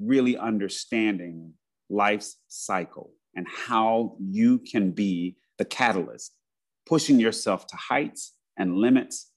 really 0.00 0.36
understanding 0.36 1.52
life's 1.88 2.38
cycle 2.48 3.12
and 3.34 3.46
how 3.48 4.16
you 4.20 4.58
can 4.58 4.90
be 4.90 5.36
the 5.58 5.64
catalyst 5.64 6.32
pushing 6.86 7.18
yourself 7.18 7.66
to 7.66 7.76
heights 7.76 8.34
and 8.56 8.76
limits 8.76 9.30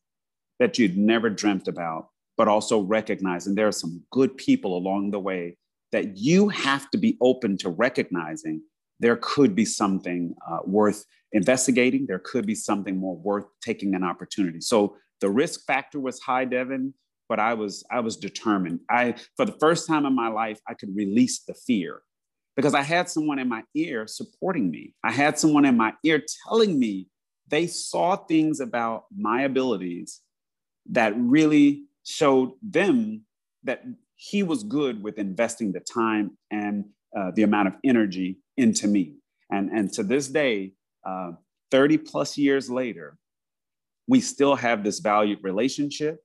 that 0.60 0.78
you'd 0.78 0.98
never 0.98 1.30
dreamt 1.30 1.68
about, 1.68 2.10
but 2.38 2.48
also 2.48 2.82
recognizing 2.82 3.56
there 3.56 3.68
are 3.68 3.72
some 3.72 4.04
good 4.12 4.38
people 4.38 4.78
along 4.78 5.12
the 5.12 5.20
way 5.20 5.58
that 5.92 6.18
you 6.18 6.50
have 6.50 6.90
to 6.92 6.98
be 6.98 7.18
open 7.22 7.58
to 7.58 7.70
recognizing 7.70 8.62
there 9.00 9.18
could 9.22 9.56
be 9.56 9.66
something 9.66 10.36
uh, 10.50 10.60
worth 10.66 11.06
investigating. 11.32 12.06
There 12.08 12.20
could 12.20 12.46
be 12.46 12.56
something 12.56 12.98
more 12.98 13.16
worth 13.16 13.46
taking 13.62 13.96
an 13.96 14.04
opportunity. 14.04 14.62
So 14.62 14.96
the 15.22 15.30
risk 15.30 15.66
factor 15.66 16.00
was 16.00 16.20
high, 16.20 16.46
Devin, 16.46 16.94
but 17.28 17.40
I 17.40 17.54
was 17.54 17.84
I 17.92 18.00
was 18.00 18.18
determined. 18.18 18.80
I 18.90 19.16
for 19.36 19.46
the 19.46 19.56
first 19.60 19.88
time 19.88 20.06
in 20.06 20.16
my 20.16 20.30
life, 20.30 20.60
I 20.68 20.74
could 20.74 20.96
release 20.96 21.40
the 21.40 21.54
fear 21.54 22.02
because 22.56 22.74
I 22.74 22.82
had 22.82 23.10
someone 23.10 23.40
in 23.40 23.48
my 23.48 23.64
ear 23.76 24.08
supporting 24.08 24.70
me. 24.72 24.94
I 25.04 25.12
had 25.12 25.38
someone 25.38 25.66
in 25.66 25.78
my 25.78 25.94
ear 26.04 26.24
telling 26.48 26.80
me 26.80 27.08
they 27.48 27.68
saw 27.68 28.16
things 28.16 28.60
about 28.60 29.06
my 29.16 29.44
abilities 29.44 30.22
that 30.92 31.14
really 31.18 31.86
showed 32.04 32.54
them 32.62 33.22
that 33.64 33.84
he 34.16 34.44
was 34.44 34.64
good 34.64 35.02
with 35.02 35.18
investing 35.18 35.72
the 35.72 35.80
time 35.80 36.38
and 36.52 36.86
uh, 37.18 37.32
the 37.36 37.44
amount 37.44 37.68
of 37.68 37.76
energy 37.84 38.38
into 38.60 38.88
me. 38.88 39.16
And, 39.52 39.70
and 39.70 39.92
to 39.94 40.04
this 40.04 40.28
day, 40.28 40.74
uh, 41.06 41.32
30 41.72 41.98
plus 41.98 42.38
years 42.38 42.70
later, 42.70 43.18
we 44.08 44.22
still 44.22 44.56
have 44.56 44.84
this 44.84 45.00
valued 45.00 45.40
relationship. 45.44 46.20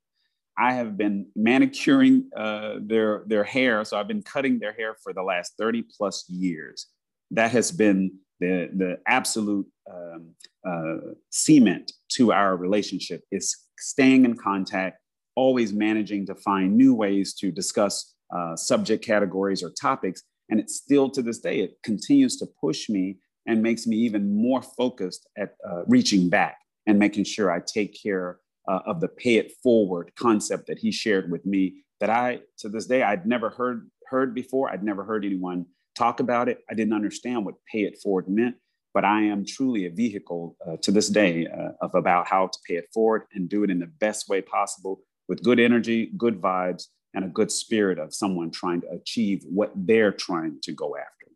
I 0.58 0.74
have 0.74 0.96
been 0.96 1.26
manicuring 1.34 2.30
uh, 2.36 2.76
their, 2.80 3.24
their 3.26 3.44
hair. 3.44 3.84
So 3.84 3.98
I've 3.98 4.08
been 4.08 4.22
cutting 4.22 4.58
their 4.58 4.72
hair 4.72 4.96
for 5.02 5.12
the 5.12 5.22
last 5.22 5.54
30 5.58 5.84
plus 5.96 6.28
years. 6.28 6.86
That 7.30 7.50
has 7.50 7.70
been 7.70 8.18
the, 8.40 8.70
the 8.74 8.98
absolute 9.06 9.66
um, 9.90 10.34
uh, 10.66 11.12
cement 11.30 11.92
to 12.12 12.32
our 12.32 12.56
relationship 12.56 13.22
is 13.30 13.56
staying 13.78 14.24
in 14.24 14.36
contact, 14.36 14.98
always 15.34 15.72
managing 15.72 16.26
to 16.26 16.34
find 16.34 16.76
new 16.76 16.94
ways 16.94 17.34
to 17.34 17.50
discuss 17.50 18.14
uh, 18.34 18.56
subject 18.56 19.04
categories 19.04 19.62
or 19.62 19.70
topics. 19.70 20.22
And 20.50 20.60
it's 20.60 20.76
still 20.76 21.10
to 21.10 21.22
this 21.22 21.38
day, 21.38 21.60
it 21.60 21.78
continues 21.82 22.36
to 22.38 22.46
push 22.46 22.88
me 22.88 23.18
and 23.46 23.62
makes 23.62 23.86
me 23.86 23.96
even 23.96 24.34
more 24.34 24.62
focused 24.62 25.28
at 25.36 25.56
uh, 25.68 25.84
reaching 25.86 26.28
back 26.28 26.58
and 26.86 26.98
making 26.98 27.24
sure 27.24 27.50
I 27.50 27.60
take 27.60 27.96
care 28.00 28.38
uh, 28.68 28.80
of 28.86 29.00
the 29.00 29.08
pay 29.08 29.36
it 29.36 29.52
forward 29.62 30.12
concept 30.16 30.66
that 30.68 30.78
he 30.78 30.90
shared 30.90 31.30
with 31.30 31.44
me 31.44 31.84
that 32.00 32.10
I, 32.10 32.40
to 32.58 32.68
this 32.68 32.86
day, 32.86 33.02
I'd 33.02 33.26
never 33.26 33.50
heard, 33.50 33.90
heard 34.08 34.34
before. 34.34 34.70
I'd 34.70 34.82
never 34.82 35.04
heard 35.04 35.24
anyone 35.24 35.66
talk 35.94 36.20
about 36.20 36.48
it. 36.48 36.58
I 36.70 36.74
didn't 36.74 36.94
understand 36.94 37.44
what 37.44 37.54
pay 37.70 37.84
it 37.84 37.98
forward 38.02 38.28
meant, 38.28 38.56
but 38.92 39.04
I 39.04 39.22
am 39.22 39.44
truly 39.44 39.86
a 39.86 39.90
vehicle 39.90 40.56
uh, 40.66 40.76
to 40.82 40.90
this 40.90 41.08
day 41.08 41.46
uh, 41.46 41.70
of 41.80 41.94
about 41.94 42.26
how 42.26 42.46
to 42.48 42.58
pay 42.66 42.76
it 42.76 42.88
forward 42.92 43.22
and 43.32 43.48
do 43.48 43.64
it 43.64 43.70
in 43.70 43.78
the 43.78 43.86
best 43.86 44.28
way 44.28 44.42
possible 44.42 45.00
with 45.28 45.42
good 45.42 45.60
energy, 45.60 46.12
good 46.16 46.40
vibes, 46.40 46.84
and 47.14 47.24
a 47.24 47.28
good 47.28 47.50
spirit 47.50 47.98
of 47.98 48.14
someone 48.14 48.50
trying 48.50 48.80
to 48.82 48.90
achieve 48.90 49.44
what 49.48 49.72
they're 49.74 50.12
trying 50.12 50.60
to 50.62 50.72
go 50.72 50.96
after. 50.96 51.30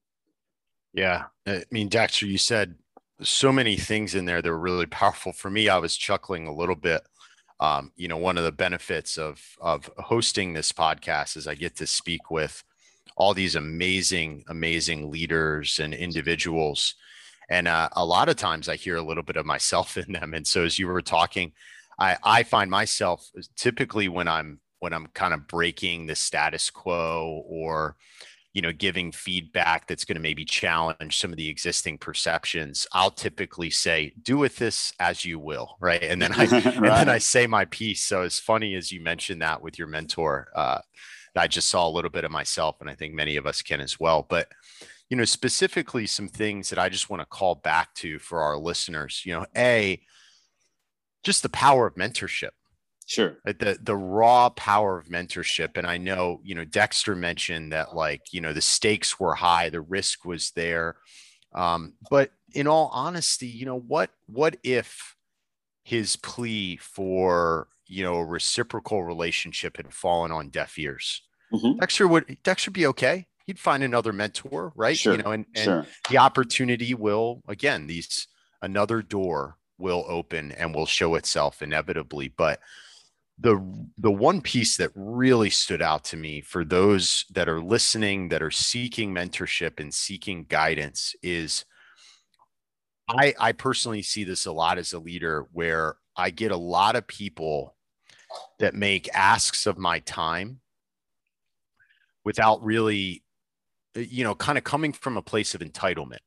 Yeah. 0.93 1.25
I 1.47 1.65
mean, 1.71 1.89
Dexter, 1.89 2.27
you 2.27 2.39
said 2.39 2.75
so 3.23 3.53
many 3.53 3.77
things 3.77 4.15
in 4.15 4.25
there 4.25 4.43
that 4.43 4.51
were 4.51 4.59
really 4.59 4.87
powerful. 4.87 5.33
For 5.33 5.51
me, 5.51 5.69
I 5.69 5.79
was 5.79 5.97
chuckling 5.97 6.47
a 6.47 6.55
little 6.55 6.75
bit. 6.75 7.03
Um, 7.61 7.93
you 7.97 8.07
know, 8.09 8.17
one 8.17 8.39
of 8.39 8.45
the 8.45 8.53
benefits 8.53 9.19
of 9.19 9.43
of 9.61 9.91
hosting 9.99 10.53
this 10.53 10.73
podcast 10.73 11.37
is 11.37 11.49
I 11.49 11.55
get 11.55 11.77
to 11.77 11.87
speak 11.87 12.31
with 12.31 12.63
all 13.17 13.35
these 13.35 13.57
amazing, 13.57 14.45
amazing 14.49 15.11
leaders 15.11 15.81
and 15.81 15.93
individuals. 15.93 16.95
And 17.51 17.67
uh, 17.67 17.89
a 17.93 18.05
lot 18.05 18.29
of 18.29 18.37
times 18.37 18.69
I 18.69 18.77
hear 18.77 18.97
a 18.97 19.03
little 19.03 19.25
bit 19.25 19.37
of 19.37 19.47
myself 19.47 19.97
in 19.97 20.13
them. 20.13 20.35
And 20.35 20.47
so 20.47 20.65
as 20.65 20.79
you 20.79 20.87
were 20.87 21.03
talking, 21.03 21.53
I, 21.99 22.17
I 22.23 22.43
find 22.45 22.71
myself 22.71 23.29
typically 23.57 24.09
when 24.09 24.29
I'm 24.29 24.61
when 24.81 24.93
I'm 24.93 25.07
kind 25.09 25.35
of 25.35 25.47
breaking 25.47 26.07
the 26.07 26.15
status 26.15 26.71
quo 26.71 27.43
or 27.47 27.97
you 28.59 28.63
know 28.63 28.73
giving 28.73 29.13
feedback 29.13 29.87
that's 29.87 30.05
going 30.05 30.17
to 30.17 30.21
maybe 30.21 30.45
challenge 30.45 31.19
some 31.19 31.31
of 31.31 31.37
the 31.37 31.49
existing 31.49 31.99
perceptions 31.99 32.87
i'll 32.93 33.11
typically 33.11 33.71
say 33.71 34.13
do 34.23 34.39
with 34.39 34.57
this 34.57 34.93
as 34.99 35.25
you 35.25 35.39
will 35.39 35.77
right? 35.81 36.03
And 36.03 36.21
then 36.21 36.33
i 36.37 36.47
right. 36.47 36.67
and 36.67 36.85
then 36.85 37.09
i 37.09 37.19
say 37.19 37.47
my 37.47 37.67
piece. 37.67 38.03
So 38.03 38.23
as 38.23 38.39
funny 38.39 38.75
as 38.75 38.91
you 38.91 39.01
mentioned 39.01 39.43
that 39.43 39.63
with 39.63 39.79
your 39.79 39.87
mentor 39.87 40.49
uh, 40.57 40.81
i 41.37 41.47
just 41.47 41.69
saw 41.69 41.87
a 41.87 41.91
little 41.91 42.11
bit 42.11 42.25
of 42.25 42.31
myself 42.31 42.81
and 42.81 42.91
i 42.91 42.95
think 42.95 43.15
many 43.15 43.37
of 43.37 43.47
us 43.47 43.63
can 43.63 43.81
as 43.81 44.01
well. 44.01 44.27
But 44.29 44.49
you 45.09 45.17
know 45.17 45.25
specifically 45.25 46.07
some 46.07 46.29
things 46.29 46.71
that 46.71 46.79
i 46.79 46.89
just 46.89 47.09
want 47.09 47.21
to 47.21 47.27
call 47.27 47.55
back 47.55 47.95
to 47.95 48.19
for 48.19 48.41
our 48.41 48.57
listeners. 48.57 49.23
You 49.25 49.35
know 49.35 49.47
a 49.57 50.01
just 51.23 51.43
the 51.43 51.49
power 51.49 51.87
of 51.87 51.95
mentorship 51.95 52.51
Sure. 53.09 53.39
The 53.43 53.79
the 53.83 53.97
raw 53.97 54.51
power 54.51 54.99
of 54.99 55.07
mentorship. 55.07 55.79
And 55.79 55.87
I 55.87 55.97
know, 55.97 56.43
you 56.45 56.55
know, 56.55 56.67
Dexter 56.67 57.17
mentioned 57.17 57.73
that 57.73 57.97
like, 57.97 58.21
you 58.33 58.43
know, 58.43 58.53
the 58.53 58.61
stakes 58.61 59.19
were 59.19 59.35
high, 59.35 59.71
the 59.71 59.81
risk 59.81 60.27
was 60.27 60.51
there. 60.51 60.97
Um, 61.55 61.95
but 62.11 62.33
in 62.53 62.67
all 62.67 62.91
honesty, 62.93 63.47
you 63.47 63.65
know, 63.65 63.79
what 63.79 64.11
what 64.27 64.59
if 64.63 65.17
his 65.85 66.17
plea 66.17 66.77
for, 66.77 67.69
you 67.87 68.05
know, 68.05 68.17
a 68.17 68.25
reciprocal 68.27 69.03
relationship 69.03 69.79
had 69.79 69.95
fallen 69.95 70.31
on 70.31 70.51
deaf 70.51 70.79
ears? 70.79 71.23
Mm-hmm. 71.51 71.79
Dexter 71.79 72.07
would 72.07 72.37
Dexter 72.45 72.71
be 72.71 72.87
okay? 72.89 73.27
He'd 73.47 73.59
find 73.59 73.83
another 73.83 74.13
mentor, 74.13 74.75
right? 74.77 74.99
Sure. 74.99 75.17
You 75.17 75.23
know, 75.23 75.33
and, 75.33 75.47
and 75.55 75.65
sure. 75.65 75.87
the 76.11 76.19
opportunity 76.19 76.93
will 76.93 77.43
again, 77.49 77.87
these 77.87 78.29
another 78.61 79.01
door 79.01 79.57
will 79.79 80.05
open 80.07 80.53
and 80.53 80.75
will 80.75 80.85
show 80.85 81.15
itself 81.15 81.63
inevitably. 81.63 82.29
But 82.29 82.61
the 83.41 83.87
the 83.99 84.11
one 84.11 84.41
piece 84.41 84.77
that 84.77 84.91
really 84.95 85.51
stood 85.51 85.81
out 85.81 86.05
to 86.05 86.17
me 86.17 86.41
for 86.41 86.65
those 86.65 87.25
that 87.31 87.49
are 87.49 87.61
listening 87.61 88.29
that 88.29 88.43
are 88.43 88.51
seeking 88.51 89.15
mentorship 89.15 89.79
and 89.79 89.95
seeking 89.95 90.45
guidance 90.49 91.15
is 91.23 91.65
I 93.09 93.35
I 93.39 93.53
personally 93.53 94.03
see 94.03 94.25
this 94.25 94.47
a 94.47 94.53
lot 94.53 94.79
as 94.79 94.93
a 94.93 94.99
leader 94.99 95.47
where 95.53 95.97
I 96.17 96.31
get 96.31 96.51
a 96.51 96.57
lot 96.57 96.97
of 96.97 97.07
people 97.07 97.77
that 98.59 98.75
make 98.75 99.09
asks 99.15 99.67
of 99.67 99.79
my 99.79 100.01
time 100.01 100.61
without 102.25 102.63
really 102.65 103.23
you 103.95 104.25
know 104.25 104.35
kind 104.35 104.59
of 104.59 104.65
coming 104.65 104.93
from 104.93 105.17
a 105.17 105.23
place 105.23 105.55
of 105.55 105.61
entitlement 105.61 106.19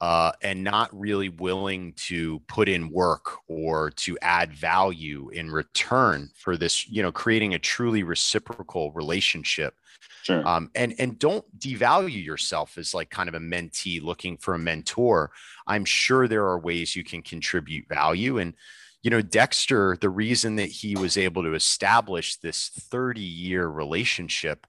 uh, 0.00 0.32
and 0.42 0.64
not 0.64 0.88
really 0.98 1.28
willing 1.28 1.92
to 1.92 2.40
put 2.48 2.68
in 2.68 2.90
work 2.90 3.38
or 3.48 3.90
to 3.90 4.18
add 4.22 4.52
value 4.52 5.28
in 5.30 5.50
return 5.50 6.30
for 6.34 6.56
this, 6.56 6.88
you 6.88 7.02
know, 7.02 7.12
creating 7.12 7.54
a 7.54 7.58
truly 7.58 8.02
reciprocal 8.02 8.92
relationship. 8.92 9.74
Sure. 10.22 10.46
Um, 10.46 10.70
and 10.74 10.94
and 10.98 11.18
don't 11.18 11.44
devalue 11.58 12.24
yourself 12.24 12.76
as 12.78 12.94
like 12.94 13.10
kind 13.10 13.28
of 13.28 13.34
a 13.34 13.40
mentee 13.40 14.02
looking 14.02 14.36
for 14.36 14.54
a 14.54 14.58
mentor. 14.58 15.30
I'm 15.66 15.84
sure 15.84 16.28
there 16.28 16.46
are 16.46 16.58
ways 16.58 16.96
you 16.96 17.04
can 17.04 17.22
contribute 17.22 17.88
value. 17.88 18.38
And 18.38 18.54
you 19.02 19.10
know, 19.10 19.22
Dexter, 19.22 19.96
the 20.00 20.10
reason 20.10 20.56
that 20.56 20.70
he 20.70 20.94
was 20.94 21.16
able 21.16 21.42
to 21.42 21.54
establish 21.54 22.36
this 22.36 22.68
30 22.68 23.20
year 23.20 23.66
relationship 23.66 24.66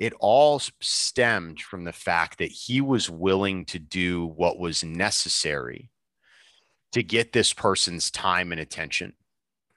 it 0.00 0.14
all 0.18 0.58
stemmed 0.80 1.60
from 1.60 1.84
the 1.84 1.92
fact 1.92 2.38
that 2.38 2.50
he 2.50 2.80
was 2.80 3.10
willing 3.10 3.66
to 3.66 3.78
do 3.78 4.26
what 4.26 4.58
was 4.58 4.82
necessary 4.82 5.90
to 6.92 7.02
get 7.02 7.32
this 7.32 7.52
person's 7.52 8.10
time 8.10 8.50
and 8.50 8.60
attention. 8.60 9.12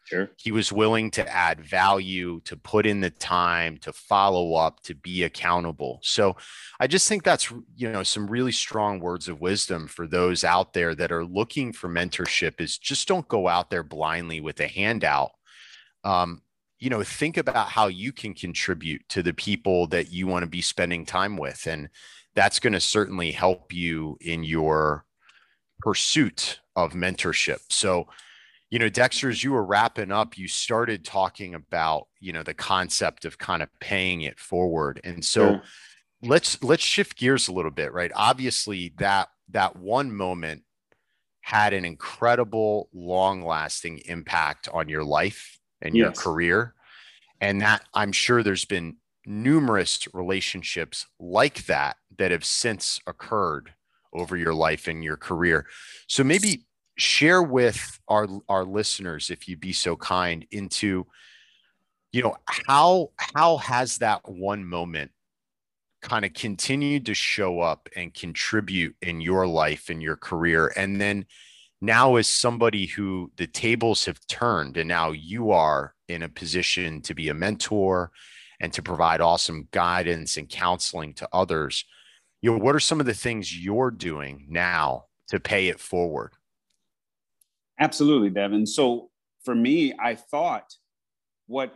Sure. 0.06 0.30
He 0.38 0.52
was 0.52 0.72
willing 0.72 1.12
to 1.12 1.28
add 1.28 1.64
value, 1.64 2.40
to 2.46 2.56
put 2.56 2.86
in 2.86 3.02
the 3.02 3.10
time, 3.10 3.78
to 3.80 3.92
follow 3.92 4.54
up, 4.56 4.82
to 4.84 4.96
be 4.96 5.24
accountable. 5.24 6.00
So 6.04 6.38
I 6.80 6.88
just 6.88 7.08
think 7.10 7.24
that's, 7.24 7.52
you 7.76 7.92
know, 7.92 8.04
some 8.04 8.28
really 8.28 8.52
strong 8.54 9.00
words 9.00 9.28
of 9.28 9.42
wisdom 9.42 9.88
for 9.88 10.08
those 10.08 10.46
out 10.46 10.74
there 10.74 10.96
that 10.96 11.12
are 11.12 11.26
looking 11.26 11.74
for 11.74 11.90
mentorship 11.90 12.62
is 12.62 12.78
just 12.78 13.10
don't 13.10 13.28
go 13.28 13.50
out 13.50 13.70
there 13.70 13.84
blindly 13.84 14.40
with 14.40 14.60
a 14.62 14.68
handout. 14.68 15.32
Um, 16.06 16.43
you 16.84 16.90
know 16.90 17.02
think 17.02 17.38
about 17.38 17.70
how 17.70 17.88
you 17.88 18.12
can 18.12 18.34
contribute 18.34 19.08
to 19.08 19.24
the 19.24 19.34
people 19.34 19.88
that 19.88 20.12
you 20.12 20.28
want 20.28 20.44
to 20.44 20.50
be 20.50 20.62
spending 20.62 21.06
time 21.06 21.38
with 21.38 21.66
and 21.66 21.88
that's 22.36 22.60
going 22.60 22.74
to 22.74 22.80
certainly 22.82 23.32
help 23.32 23.72
you 23.72 24.18
in 24.20 24.44
your 24.44 25.06
pursuit 25.80 26.60
of 26.76 26.92
mentorship 26.92 27.60
so 27.70 28.06
you 28.70 28.80
know 28.80 28.90
dexter 28.90 29.30
as 29.30 29.42
you 29.46 29.54
were 29.54 29.64
wrapping 29.64 30.12
up 30.12 30.38
you 30.38 30.46
started 30.46 31.06
talking 31.06 31.56
about 31.56 32.08
you 32.20 32.34
know 32.34 32.44
the 32.44 32.54
concept 32.54 33.24
of 33.24 33.38
kind 33.38 33.64
of 33.64 33.70
paying 33.80 34.22
it 34.22 34.38
forward 34.38 35.00
and 35.06 35.24
so 35.24 35.52
yeah. 35.52 35.60
let's 36.22 36.62
let's 36.62 36.84
shift 36.84 37.18
gears 37.18 37.48
a 37.48 37.54
little 37.54 37.72
bit 37.72 37.94
right 37.94 38.12
obviously 38.14 38.94
that 38.98 39.30
that 39.50 39.78
one 39.78 40.14
moment 40.14 40.64
had 41.40 41.72
an 41.74 41.86
incredible 41.86 42.90
long 42.94 43.46
lasting 43.46 44.00
impact 44.06 44.68
on 44.74 44.90
your 44.90 45.04
life 45.06 45.60
and 45.84 45.96
yes. 45.96 46.04
your 46.04 46.12
career. 46.14 46.74
And 47.40 47.62
that 47.62 47.84
I'm 47.94 48.12
sure 48.12 48.42
there's 48.42 48.66
been 48.66 48.96
numerous 49.26 50.08
relationships 50.14 51.06
like 51.20 51.66
that 51.66 51.98
that 52.18 52.32
have 52.32 52.46
since 52.46 53.00
occurred 53.06 53.74
over 54.14 54.36
your 54.36 54.54
life 54.54 54.88
and 54.88 55.04
your 55.04 55.18
career. 55.18 55.68
So 56.08 56.24
maybe 56.24 56.66
share 56.96 57.42
with 57.42 58.00
our 58.08 58.28
our 58.48 58.64
listeners 58.64 59.30
if 59.30 59.48
you'd 59.48 59.60
be 59.60 59.74
so 59.74 59.96
kind 59.96 60.46
into 60.52 61.08
you 62.12 62.22
know 62.22 62.36
how 62.46 63.10
how 63.18 63.58
has 63.58 63.98
that 63.98 64.22
one 64.30 64.64
moment 64.64 65.12
kind 66.02 66.26
of 66.26 66.34
continued 66.34 67.06
to 67.08 67.14
show 67.14 67.62
up 67.62 67.90
and 67.96 68.14
contribute 68.14 68.96
in 69.02 69.22
your 69.22 69.48
life 69.48 69.90
and 69.90 70.04
your 70.04 70.18
career. 70.18 70.72
And 70.76 71.02
then 71.02 71.26
now, 71.84 72.16
as 72.16 72.30
somebody 72.30 72.86
who 72.86 73.30
the 73.36 73.46
tables 73.46 74.06
have 74.06 74.26
turned, 74.28 74.78
and 74.78 74.88
now 74.88 75.12
you 75.12 75.52
are 75.52 75.94
in 76.08 76.24
a 76.24 76.30
position 76.30 77.02
to 77.02 77.14
be 77.14 77.28
a 77.28 77.34
mentor 77.34 78.10
and 78.62 78.72
to 78.72 78.82
provide 78.82 79.20
awesome 79.20 79.68
guidance 79.72 80.38
and 80.38 80.48
counseling 80.48 81.14
to 81.16 81.28
others. 81.34 81.84
You 82.42 82.52
know, 82.52 82.60
what 82.60 82.74
are 82.74 82.80
some 82.80 83.02
of 83.02 83.06
the 83.06 83.14
things 83.14 83.62
you're 83.62 83.92
doing 83.92 84.46
now 84.50 85.08
to 85.28 85.42
pay 85.42 85.68
it 85.68 85.78
forward? 85.78 86.32
Absolutely, 87.78 88.30
Devin. 88.30 88.66
So 88.66 89.10
for 89.44 89.54
me, 89.54 89.94
I 90.02 90.16
thought 90.16 90.74
what 91.48 91.76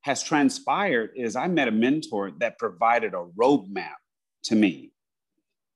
has 0.00 0.22
transpired 0.22 1.10
is 1.14 1.36
I 1.36 1.48
met 1.48 1.68
a 1.68 1.72
mentor 1.72 2.30
that 2.38 2.58
provided 2.58 3.12
a 3.12 3.26
roadmap 3.38 4.00
to 4.44 4.54
me. 4.54 4.92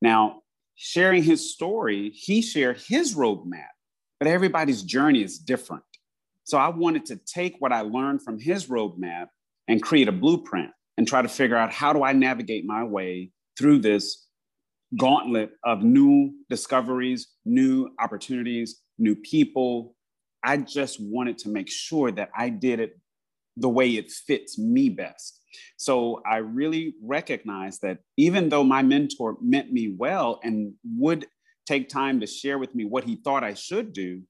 Now, 0.00 0.44
sharing 0.76 1.22
his 1.22 1.52
story, 1.52 2.10
he 2.10 2.42
shared 2.42 2.80
his 2.80 3.14
roadmap, 3.14 3.72
but 4.20 4.28
everybody's 4.28 4.82
journey 4.82 5.22
is 5.22 5.38
different. 5.38 5.82
So 6.44 6.58
I 6.58 6.68
wanted 6.68 7.06
to 7.06 7.16
take 7.16 7.56
what 7.58 7.72
I 7.72 7.80
learned 7.80 8.22
from 8.22 8.38
his 8.38 8.66
roadmap 8.66 9.26
and 9.66 9.82
create 9.82 10.06
a 10.06 10.12
blueprint 10.12 10.70
and 10.96 11.08
try 11.08 11.22
to 11.22 11.28
figure 11.28 11.56
out 11.56 11.72
how 11.72 11.92
do 11.92 12.04
I 12.04 12.12
navigate 12.12 12.64
my 12.64 12.84
way 12.84 13.32
through 13.58 13.80
this 13.80 14.28
gauntlet 14.96 15.50
of 15.64 15.82
new 15.82 16.32
discoveries, 16.48 17.28
new 17.44 17.90
opportunities, 17.98 18.82
new 18.98 19.16
people. 19.16 19.96
I 20.44 20.58
just 20.58 21.00
wanted 21.00 21.38
to 21.38 21.48
make 21.48 21.68
sure 21.68 22.12
that 22.12 22.30
I 22.36 22.50
did 22.50 22.80
it 22.80 22.98
the 23.56 23.68
way 23.68 23.90
it 23.90 24.10
fits 24.10 24.58
me 24.58 24.90
best. 24.90 25.40
So 25.76 26.22
I 26.30 26.38
really 26.38 26.94
recognize 27.02 27.78
that 27.80 27.98
even 28.16 28.48
though 28.48 28.64
my 28.64 28.82
mentor 28.82 29.36
meant 29.40 29.72
me 29.72 29.94
well 29.96 30.40
and 30.42 30.74
would 30.96 31.26
take 31.66 31.88
time 31.88 32.20
to 32.20 32.26
share 32.26 32.58
with 32.58 32.74
me 32.74 32.84
what 32.84 33.04
he 33.04 33.16
thought 33.16 33.44
I 33.44 33.54
should 33.54 33.92
do, 33.92 34.22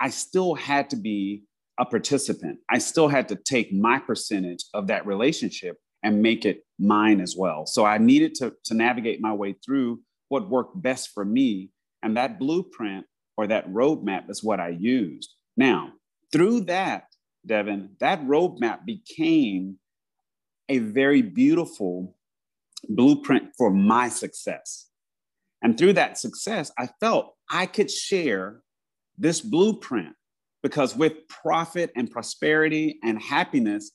I 0.00 0.10
still 0.10 0.54
had 0.54 0.90
to 0.90 0.96
be 0.96 1.44
a 1.78 1.84
participant. 1.84 2.58
I 2.70 2.78
still 2.78 3.08
had 3.08 3.28
to 3.28 3.36
take 3.36 3.72
my 3.72 3.98
percentage 3.98 4.64
of 4.74 4.86
that 4.86 5.06
relationship 5.06 5.76
and 6.02 6.22
make 6.22 6.44
it 6.44 6.64
mine 6.78 7.20
as 7.20 7.34
well. 7.36 7.66
So 7.66 7.84
I 7.84 7.98
needed 7.98 8.34
to, 8.36 8.54
to 8.64 8.74
navigate 8.74 9.20
my 9.20 9.32
way 9.32 9.56
through 9.64 10.00
what 10.28 10.48
worked 10.48 10.80
best 10.80 11.10
for 11.12 11.24
me. 11.24 11.70
And 12.02 12.16
that 12.16 12.38
blueprint 12.38 13.06
or 13.36 13.46
that 13.46 13.68
roadmap 13.72 14.30
is 14.30 14.42
what 14.42 14.60
I 14.60 14.68
used. 14.68 15.34
Now, 15.56 15.92
through 16.32 16.62
that, 16.62 17.04
Devin, 17.44 17.96
that 18.00 18.24
roadmap 18.26 18.84
became 18.84 19.78
a 20.68 20.78
very 20.78 21.22
beautiful 21.22 22.16
blueprint 22.88 23.50
for 23.56 23.70
my 23.70 24.08
success. 24.08 24.88
And 25.62 25.78
through 25.78 25.94
that 25.94 26.18
success, 26.18 26.70
I 26.78 26.88
felt 27.00 27.34
I 27.50 27.66
could 27.66 27.90
share 27.90 28.62
this 29.18 29.40
blueprint 29.40 30.14
because 30.62 30.96
with 30.96 31.28
profit 31.28 31.92
and 31.96 32.10
prosperity 32.10 32.98
and 33.02 33.20
happiness 33.20 33.92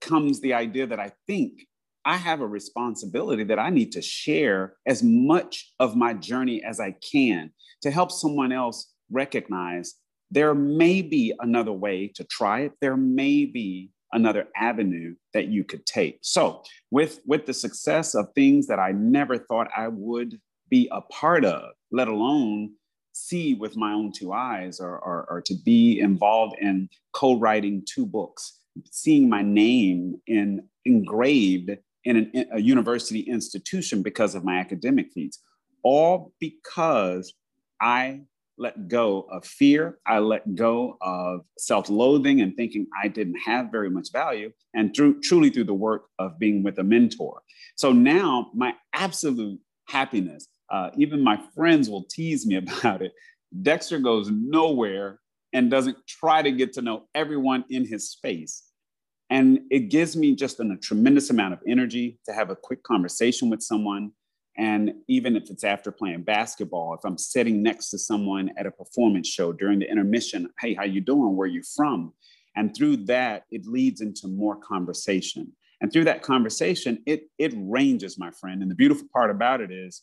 comes 0.00 0.40
the 0.40 0.54
idea 0.54 0.86
that 0.86 1.00
I 1.00 1.12
think 1.26 1.66
I 2.04 2.16
have 2.16 2.40
a 2.40 2.46
responsibility 2.46 3.44
that 3.44 3.58
I 3.58 3.70
need 3.70 3.92
to 3.92 4.02
share 4.02 4.74
as 4.86 5.02
much 5.02 5.72
of 5.78 5.96
my 5.96 6.14
journey 6.14 6.62
as 6.64 6.80
I 6.80 6.96
can 7.12 7.52
to 7.82 7.90
help 7.90 8.10
someone 8.10 8.52
else 8.52 8.92
recognize 9.10 9.94
there 10.30 10.54
may 10.54 11.02
be 11.02 11.34
another 11.40 11.72
way 11.72 12.08
to 12.14 12.24
try 12.24 12.60
it. 12.60 12.72
There 12.80 12.96
may 12.96 13.44
be 13.44 13.90
another 14.12 14.48
avenue 14.56 15.14
that 15.32 15.48
you 15.48 15.64
could 15.64 15.86
take. 15.86 16.18
So, 16.22 16.62
with 16.90 17.20
with 17.26 17.46
the 17.46 17.54
success 17.54 18.14
of 18.14 18.28
things 18.34 18.66
that 18.66 18.78
I 18.78 18.92
never 18.92 19.38
thought 19.38 19.68
I 19.76 19.88
would 19.88 20.38
be 20.68 20.88
a 20.90 21.00
part 21.02 21.44
of, 21.44 21.70
let 21.90 22.08
alone 22.08 22.72
see 23.12 23.54
with 23.54 23.76
my 23.76 23.92
own 23.92 24.10
two 24.10 24.32
eyes, 24.32 24.80
or, 24.80 24.98
or, 24.98 25.26
or 25.28 25.42
to 25.42 25.54
be 25.64 26.00
involved 26.00 26.56
in 26.60 26.88
co-writing 27.12 27.84
two 27.86 28.06
books, 28.06 28.58
seeing 28.90 29.28
my 29.28 29.42
name 29.42 30.16
in 30.26 30.66
engraved 30.84 31.70
in 32.04 32.16
an, 32.16 32.46
a 32.52 32.60
university 32.60 33.20
institution 33.20 34.02
because 34.02 34.34
of 34.34 34.44
my 34.44 34.58
academic 34.58 35.12
feats, 35.12 35.38
all 35.84 36.32
because 36.40 37.32
I 37.80 38.22
let 38.58 38.88
go 38.88 39.26
of 39.30 39.44
fear. 39.44 39.98
I 40.06 40.18
let 40.18 40.54
go 40.54 40.96
of 41.00 41.40
self 41.58 41.88
loathing 41.88 42.40
and 42.40 42.54
thinking 42.56 42.86
I 43.02 43.08
didn't 43.08 43.38
have 43.44 43.70
very 43.70 43.90
much 43.90 44.12
value, 44.12 44.52
and 44.74 44.94
through, 44.94 45.20
truly 45.20 45.50
through 45.50 45.64
the 45.64 45.74
work 45.74 46.04
of 46.18 46.38
being 46.38 46.62
with 46.62 46.78
a 46.78 46.84
mentor. 46.84 47.42
So 47.76 47.92
now 47.92 48.50
my 48.54 48.74
absolute 48.92 49.60
happiness, 49.88 50.48
uh, 50.70 50.90
even 50.96 51.22
my 51.22 51.40
friends 51.54 51.88
will 51.90 52.04
tease 52.10 52.46
me 52.46 52.56
about 52.80 53.02
it. 53.02 53.12
Dexter 53.62 53.98
goes 53.98 54.30
nowhere 54.30 55.20
and 55.52 55.70
doesn't 55.70 55.98
try 56.06 56.42
to 56.42 56.50
get 56.50 56.72
to 56.74 56.82
know 56.82 57.04
everyone 57.14 57.64
in 57.68 57.86
his 57.86 58.10
space. 58.10 58.64
And 59.28 59.60
it 59.70 59.90
gives 59.90 60.16
me 60.16 60.34
just 60.34 60.60
an, 60.60 60.72
a 60.72 60.76
tremendous 60.76 61.30
amount 61.30 61.54
of 61.54 61.60
energy 61.66 62.18
to 62.26 62.32
have 62.32 62.50
a 62.50 62.56
quick 62.56 62.82
conversation 62.82 63.48
with 63.50 63.62
someone 63.62 64.12
and 64.56 64.92
even 65.08 65.36
if 65.36 65.50
it's 65.50 65.64
after 65.64 65.90
playing 65.90 66.22
basketball, 66.22 66.94
if 66.94 67.00
I'm 67.04 67.16
sitting 67.16 67.62
next 67.62 67.90
to 67.90 67.98
someone 67.98 68.50
at 68.58 68.66
a 68.66 68.70
performance 68.70 69.28
show 69.28 69.52
during 69.52 69.78
the 69.78 69.90
intermission, 69.90 70.48
hey, 70.60 70.74
how 70.74 70.84
you 70.84 71.00
doing? 71.00 71.36
Where 71.36 71.48
you 71.48 71.62
from? 71.74 72.12
And 72.54 72.76
through 72.76 72.98
that, 73.06 73.44
it 73.50 73.66
leads 73.66 74.02
into 74.02 74.28
more 74.28 74.56
conversation. 74.56 75.52
And 75.80 75.90
through 75.90 76.04
that 76.04 76.22
conversation, 76.22 77.02
it, 77.06 77.28
it 77.38 77.52
ranges, 77.56 78.18
my 78.18 78.30
friend. 78.30 78.60
And 78.62 78.70
the 78.70 78.74
beautiful 78.74 79.08
part 79.12 79.30
about 79.30 79.62
it 79.62 79.72
is 79.72 80.02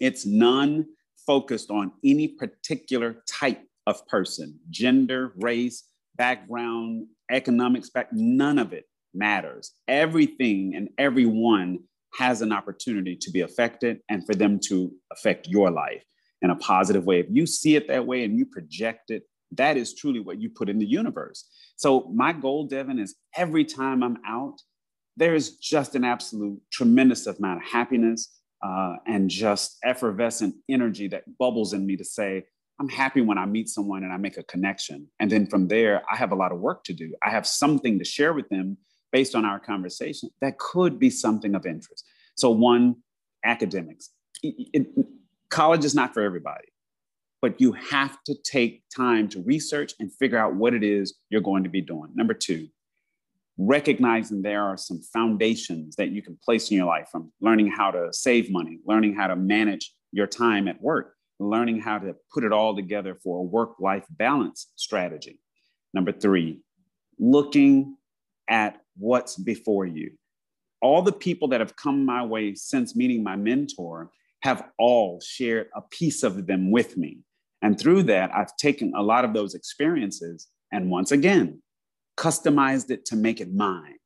it's 0.00 0.26
none 0.26 0.86
focused 1.26 1.70
on 1.70 1.92
any 2.04 2.28
particular 2.28 3.22
type 3.28 3.62
of 3.86 4.06
person, 4.08 4.58
gender, 4.68 5.32
race, 5.36 5.84
background, 6.16 7.06
economics, 7.30 7.88
back, 7.88 8.08
none 8.12 8.58
of 8.58 8.72
it 8.72 8.84
matters. 9.14 9.72
Everything 9.86 10.74
and 10.74 10.88
everyone 10.98 11.78
has 12.18 12.42
an 12.42 12.52
opportunity 12.52 13.16
to 13.16 13.30
be 13.30 13.40
affected 13.40 14.00
and 14.08 14.24
for 14.26 14.34
them 14.34 14.58
to 14.58 14.92
affect 15.12 15.48
your 15.48 15.70
life 15.70 16.02
in 16.42 16.50
a 16.50 16.56
positive 16.56 17.04
way. 17.04 17.20
If 17.20 17.26
you 17.30 17.46
see 17.46 17.76
it 17.76 17.88
that 17.88 18.06
way 18.06 18.24
and 18.24 18.36
you 18.36 18.46
project 18.46 19.10
it, 19.10 19.24
that 19.52 19.76
is 19.76 19.94
truly 19.94 20.20
what 20.20 20.40
you 20.40 20.50
put 20.50 20.68
in 20.68 20.78
the 20.78 20.86
universe. 20.86 21.48
So, 21.76 22.10
my 22.14 22.32
goal, 22.32 22.66
Devin, 22.66 22.98
is 22.98 23.16
every 23.36 23.64
time 23.64 24.02
I'm 24.02 24.18
out, 24.26 24.58
there 25.16 25.34
is 25.34 25.56
just 25.56 25.94
an 25.94 26.04
absolute 26.04 26.60
tremendous 26.70 27.26
amount 27.26 27.62
of 27.62 27.68
happiness 27.68 28.40
uh, 28.62 28.96
and 29.06 29.28
just 29.28 29.78
effervescent 29.84 30.54
energy 30.68 31.08
that 31.08 31.24
bubbles 31.38 31.72
in 31.72 31.86
me 31.86 31.96
to 31.96 32.04
say, 32.04 32.44
I'm 32.78 32.88
happy 32.88 33.20
when 33.20 33.38
I 33.38 33.44
meet 33.44 33.68
someone 33.68 34.04
and 34.04 34.12
I 34.12 34.16
make 34.16 34.38
a 34.38 34.42
connection. 34.44 35.08
And 35.18 35.30
then 35.30 35.46
from 35.46 35.68
there, 35.68 36.02
I 36.10 36.16
have 36.16 36.32
a 36.32 36.36
lot 36.36 36.52
of 36.52 36.60
work 36.60 36.84
to 36.84 36.94
do. 36.94 37.14
I 37.22 37.30
have 37.30 37.46
something 37.46 37.98
to 37.98 38.04
share 38.04 38.32
with 38.32 38.48
them 38.48 38.78
based 39.12 39.34
on 39.34 39.44
our 39.44 39.58
conversation 39.58 40.30
that 40.40 40.58
could 40.58 40.98
be 40.98 41.10
something 41.10 41.54
of 41.54 41.66
interest. 41.66 42.04
So, 42.36 42.50
one, 42.50 42.96
academics. 43.44 44.10
It, 44.42 44.68
it, 44.72 45.06
college 45.50 45.84
is 45.84 45.94
not 45.94 46.14
for 46.14 46.22
everybody, 46.22 46.66
but 47.42 47.60
you 47.60 47.72
have 47.72 48.16
to 48.24 48.34
take 48.44 48.82
time 48.94 49.28
to 49.30 49.42
research 49.42 49.92
and 49.98 50.12
figure 50.12 50.38
out 50.38 50.54
what 50.54 50.74
it 50.74 50.82
is 50.82 51.14
you're 51.28 51.40
going 51.40 51.64
to 51.64 51.70
be 51.70 51.80
doing. 51.80 52.10
Number 52.14 52.34
two, 52.34 52.68
recognizing 53.58 54.42
there 54.42 54.62
are 54.62 54.76
some 54.76 55.00
foundations 55.12 55.96
that 55.96 56.10
you 56.10 56.22
can 56.22 56.38
place 56.42 56.70
in 56.70 56.76
your 56.78 56.86
life 56.86 57.08
from 57.10 57.32
learning 57.40 57.70
how 57.70 57.90
to 57.90 58.08
save 58.12 58.50
money, 58.50 58.78
learning 58.86 59.14
how 59.14 59.26
to 59.26 59.36
manage 59.36 59.94
your 60.12 60.26
time 60.26 60.66
at 60.68 60.80
work, 60.80 61.14
learning 61.38 61.80
how 61.80 61.98
to 61.98 62.14
put 62.32 62.44
it 62.44 62.52
all 62.52 62.74
together 62.74 63.14
for 63.22 63.38
a 63.38 63.42
work 63.42 63.78
life 63.78 64.04
balance 64.10 64.72
strategy. 64.76 65.40
Number 65.92 66.12
three, 66.12 66.60
looking 67.18 67.96
at 68.48 68.79
what's 68.96 69.36
before 69.36 69.86
you. 69.86 70.12
All 70.82 71.02
the 71.02 71.12
people 71.12 71.48
that 71.48 71.60
have 71.60 71.76
come 71.76 72.04
my 72.04 72.24
way 72.24 72.54
since 72.54 72.96
meeting 72.96 73.22
my 73.22 73.36
mentor 73.36 74.10
have 74.42 74.64
all 74.78 75.20
shared 75.20 75.68
a 75.74 75.82
piece 75.82 76.22
of 76.22 76.46
them 76.46 76.70
with 76.70 76.96
me. 76.96 77.18
And 77.62 77.78
through 77.78 78.04
that, 78.04 78.34
I've 78.34 78.56
taken 78.56 78.92
a 78.96 79.02
lot 79.02 79.24
of 79.24 79.34
those 79.34 79.54
experiences 79.54 80.48
and 80.72 80.90
once 80.90 81.10
again, 81.12 81.62
customized 82.16 82.90
it 82.90 83.04
to 83.06 83.16
make 83.16 83.40
it 83.40 83.52
mine. 83.52 83.96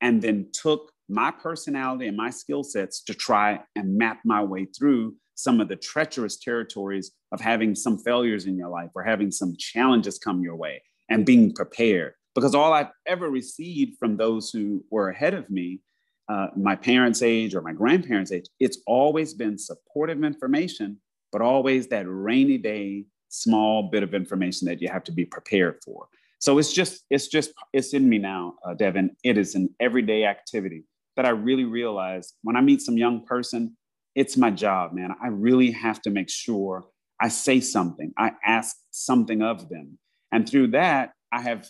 And 0.00 0.22
then 0.22 0.48
took 0.52 0.92
my 1.08 1.30
personality 1.30 2.06
and 2.06 2.16
my 2.16 2.30
skill 2.30 2.62
sets 2.62 3.02
to 3.04 3.14
try 3.14 3.60
and 3.76 3.98
map 3.98 4.20
my 4.24 4.42
way 4.42 4.66
through 4.66 5.16
some 5.34 5.60
of 5.60 5.68
the 5.68 5.76
treacherous 5.76 6.38
territories 6.38 7.10
of 7.32 7.40
having 7.40 7.74
some 7.74 7.98
failures 7.98 8.46
in 8.46 8.56
your 8.56 8.68
life 8.68 8.90
or 8.94 9.02
having 9.02 9.30
some 9.30 9.54
challenges 9.58 10.18
come 10.18 10.42
your 10.42 10.56
way 10.56 10.82
and 11.08 11.26
being 11.26 11.52
prepared 11.52 12.14
because 12.34 12.54
all 12.54 12.72
I've 12.72 12.90
ever 13.06 13.28
received 13.28 13.98
from 13.98 14.16
those 14.16 14.50
who 14.50 14.84
were 14.90 15.10
ahead 15.10 15.34
of 15.34 15.48
me, 15.50 15.80
uh, 16.28 16.48
my 16.56 16.76
parents' 16.76 17.22
age 17.22 17.54
or 17.54 17.60
my 17.60 17.72
grandparents' 17.72 18.32
age, 18.32 18.46
it's 18.60 18.78
always 18.86 19.34
been 19.34 19.58
supportive 19.58 20.22
information, 20.22 20.98
but 21.32 21.42
always 21.42 21.88
that 21.88 22.06
rainy 22.08 22.58
day 22.58 23.04
small 23.28 23.90
bit 23.90 24.02
of 24.02 24.14
information 24.14 24.66
that 24.66 24.80
you 24.80 24.88
have 24.88 25.04
to 25.04 25.12
be 25.12 25.24
prepared 25.24 25.76
for. 25.84 26.08
So 26.38 26.58
it's 26.58 26.72
just, 26.72 27.04
it's 27.10 27.28
just, 27.28 27.52
it's 27.72 27.94
in 27.94 28.08
me 28.08 28.18
now, 28.18 28.54
uh, 28.64 28.74
Devin. 28.74 29.14
It 29.24 29.36
is 29.36 29.54
an 29.54 29.68
everyday 29.78 30.24
activity 30.24 30.84
that 31.16 31.26
I 31.26 31.30
really 31.30 31.64
realize 31.64 32.34
when 32.42 32.56
I 32.56 32.60
meet 32.60 32.80
some 32.80 32.96
young 32.96 33.24
person, 33.26 33.76
it's 34.14 34.36
my 34.36 34.50
job, 34.50 34.92
man. 34.92 35.14
I 35.22 35.28
really 35.28 35.70
have 35.70 36.00
to 36.02 36.10
make 36.10 36.30
sure 36.30 36.84
I 37.20 37.28
say 37.28 37.60
something, 37.60 38.12
I 38.16 38.32
ask 38.44 38.76
something 38.90 39.42
of 39.42 39.68
them. 39.68 39.98
And 40.32 40.48
through 40.48 40.68
that, 40.68 41.12
I 41.30 41.42
have 41.42 41.68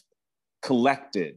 collected 0.62 1.36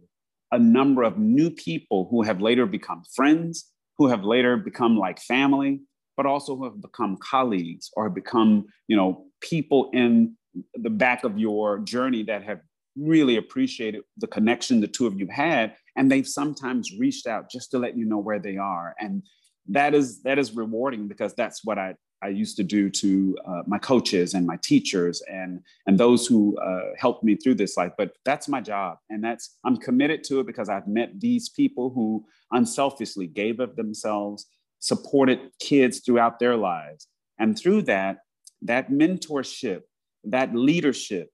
a 0.52 0.60
number 0.60 1.04
of 1.04 1.18
new 1.18 1.50
people 1.50 2.08
who 2.12 2.22
have 2.22 2.42
later 2.42 2.66
become 2.66 3.04
friends, 3.16 3.72
who 3.98 4.08
have 4.08 4.24
later 4.24 4.58
become 4.58 4.98
like 4.98 5.20
family, 5.20 5.82
but 6.16 6.26
also 6.26 6.56
who 6.56 6.64
have 6.64 6.82
become 6.82 7.18
colleagues 7.18 7.90
or 7.96 8.06
have 8.06 8.14
become, 8.14 8.66
you 8.88 8.96
know, 8.96 9.26
people 9.42 9.90
in 9.94 10.36
the 10.76 10.90
back 10.90 11.24
of 11.24 11.40
your 11.40 11.80
journey 11.80 12.24
that 12.24 12.44
have 12.44 12.60
really 12.96 13.38
appreciated 13.38 14.04
the 14.18 14.28
connection 14.28 14.80
the 14.80 14.88
two 14.88 15.08
of 15.08 15.20
you 15.20 15.28
had. 15.28 15.76
And 15.96 16.12
they've 16.12 16.28
sometimes 16.28 16.92
reached 17.00 17.26
out 17.26 17.50
just 17.50 17.72
to 17.72 17.80
let 17.80 17.98
you 17.98 18.06
know 18.06 18.20
where 18.20 18.40
they 18.40 18.58
are. 18.58 18.94
And 19.00 19.24
that 19.68 19.94
is 19.94 20.22
that 20.24 20.38
is 20.38 20.56
rewarding 20.56 21.08
because 21.08 21.34
that's 21.36 21.64
what 21.64 21.80
i 21.80 21.94
i 22.24 22.28
used 22.28 22.56
to 22.58 22.64
do 22.64 22.90
to 22.90 23.38
uh, 23.46 23.62
my 23.68 23.78
coaches 23.78 24.34
and 24.34 24.48
my 24.48 24.58
teachers 24.64 25.22
and 25.30 25.62
and 25.88 25.98
those 25.98 26.26
who 26.26 26.58
uh, 26.58 26.90
helped 26.98 27.24
me 27.24 27.36
through 27.36 27.56
this 27.56 27.78
life 27.78 27.92
but 27.98 28.16
that's 28.26 28.48
my 28.48 28.62
job. 28.62 28.98
And 29.10 29.24
that's 29.24 29.58
i'm 29.66 29.78
committed 29.78 30.24
to 30.26 30.40
it 30.40 30.48
because 30.48 30.70
i've 30.70 30.88
met 30.88 31.20
these 31.20 31.50
people 31.50 31.90
who 31.90 32.26
unselfishly 32.52 33.28
gave 33.28 33.60
of 33.60 33.76
themselves 33.76 34.46
supported 34.80 35.40
kids 35.60 36.00
throughout 36.00 36.40
their 36.40 36.58
lives. 36.58 37.08
And 37.40 37.58
through 37.58 37.84
that 37.84 38.18
that 38.62 38.92
mentorship 38.92 39.82
that 40.26 40.56
leadership 40.56 41.30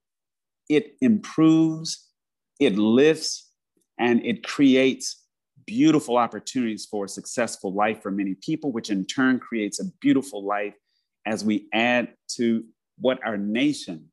it 0.70 0.96
improves, 1.02 2.08
it 2.60 2.78
lifts, 2.78 3.52
and 3.98 4.24
it 4.24 4.44
creates 4.44 5.19
beautiful 5.70 6.18
opportunities 6.18 6.88
for 6.90 7.06
a 7.06 7.10
successful 7.10 7.72
life 7.72 8.02
for 8.02 8.10
many 8.10 8.34
people, 8.42 8.72
which 8.72 8.90
in 8.90 9.06
turn 9.06 9.40
creates 9.40 9.80
a 9.80 9.86
beautiful 10.02 10.44
life 10.44 10.74
as 11.28 11.46
we 11.46 11.68
add 11.74 12.12
to 12.28 12.64
what 12.98 13.20
our 13.24 13.38
nation 13.38 14.10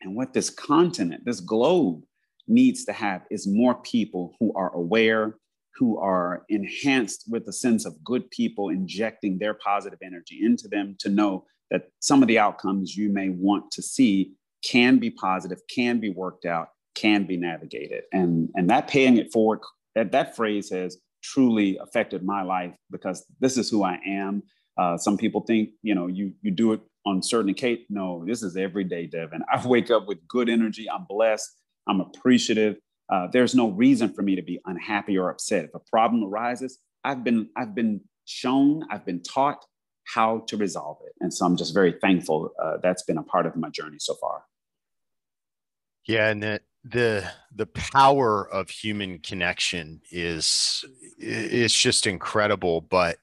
and 0.00 0.14
what 0.14 0.32
this 0.32 0.48
continent, 0.48 1.24
this 1.24 1.40
globe 1.40 2.04
needs 2.46 2.84
to 2.84 2.92
have 2.92 3.22
is 3.32 3.48
more 3.48 3.74
people 3.74 4.36
who 4.38 4.52
are 4.54 4.72
aware, 4.76 5.34
who 5.74 5.98
are 5.98 6.44
enhanced 6.48 7.24
with 7.28 7.48
a 7.48 7.52
sense 7.52 7.84
of 7.84 8.04
good 8.04 8.30
people 8.30 8.68
injecting 8.68 9.38
their 9.38 9.54
positive 9.54 9.98
energy 10.04 10.38
into 10.40 10.68
them 10.68 10.94
to 11.00 11.08
know 11.08 11.44
that 11.72 11.88
some 11.98 12.22
of 12.22 12.28
the 12.28 12.38
outcomes 12.38 12.96
you 12.96 13.08
may 13.08 13.28
want 13.28 13.72
to 13.72 13.82
see 13.82 14.34
can 14.64 14.98
be 14.98 15.10
positive, 15.10 15.58
can 15.68 15.98
be 15.98 16.10
worked 16.10 16.44
out, 16.44 16.68
can 16.94 17.26
be 17.26 17.36
navigated. 17.36 18.04
And, 18.12 18.50
and 18.54 18.70
that 18.70 18.86
paying 18.86 19.16
it 19.16 19.32
forward, 19.32 19.58
that, 19.94 20.12
that 20.12 20.36
phrase 20.36 20.70
has 20.70 20.98
truly 21.22 21.78
affected 21.78 22.22
my 22.22 22.42
life 22.42 22.74
because 22.90 23.24
this 23.40 23.56
is 23.56 23.70
who 23.70 23.82
I 23.82 23.98
am. 24.06 24.42
Uh, 24.78 24.96
some 24.96 25.16
people 25.16 25.42
think, 25.42 25.70
you 25.82 25.94
know, 25.94 26.06
you, 26.06 26.32
you 26.42 26.50
do 26.50 26.72
it 26.72 26.80
on 27.04 27.22
certain 27.22 27.50
occasions. 27.50 27.86
No, 27.90 28.24
this 28.26 28.42
is 28.42 28.56
every 28.56 28.84
day, 28.84 29.06
Devin. 29.06 29.42
I 29.52 29.66
wake 29.66 29.90
up 29.90 30.06
with 30.06 30.26
good 30.26 30.48
energy. 30.48 30.88
I'm 30.90 31.04
blessed. 31.08 31.50
I'm 31.88 32.00
appreciative. 32.00 32.76
Uh, 33.12 33.26
there's 33.32 33.54
no 33.54 33.70
reason 33.70 34.12
for 34.12 34.22
me 34.22 34.36
to 34.36 34.42
be 34.42 34.60
unhappy 34.64 35.18
or 35.18 35.30
upset. 35.30 35.64
If 35.64 35.74
a 35.74 35.80
problem 35.90 36.24
arises, 36.24 36.78
I've 37.04 37.22
been, 37.22 37.50
I've 37.56 37.74
been 37.74 38.00
shown, 38.24 38.84
I've 38.90 39.04
been 39.04 39.22
taught 39.22 39.64
how 40.04 40.44
to 40.48 40.56
resolve 40.56 40.98
it. 41.06 41.12
And 41.20 41.32
so 41.32 41.44
I'm 41.44 41.56
just 41.56 41.74
very 41.74 41.92
thankful 42.00 42.50
uh, 42.62 42.78
that's 42.82 43.02
been 43.02 43.18
a 43.18 43.22
part 43.22 43.46
of 43.46 43.56
my 43.56 43.68
journey 43.68 43.98
so 43.98 44.14
far. 44.14 44.44
Yeah, 46.06 46.30
and 46.30 46.42
the 46.42 46.60
the 46.84 47.30
the 47.54 47.66
power 47.66 48.48
of 48.48 48.70
human 48.70 49.18
connection 49.18 50.00
is 50.10 50.84
it's 51.18 51.78
just 51.78 52.06
incredible, 52.06 52.80
but 52.80 53.18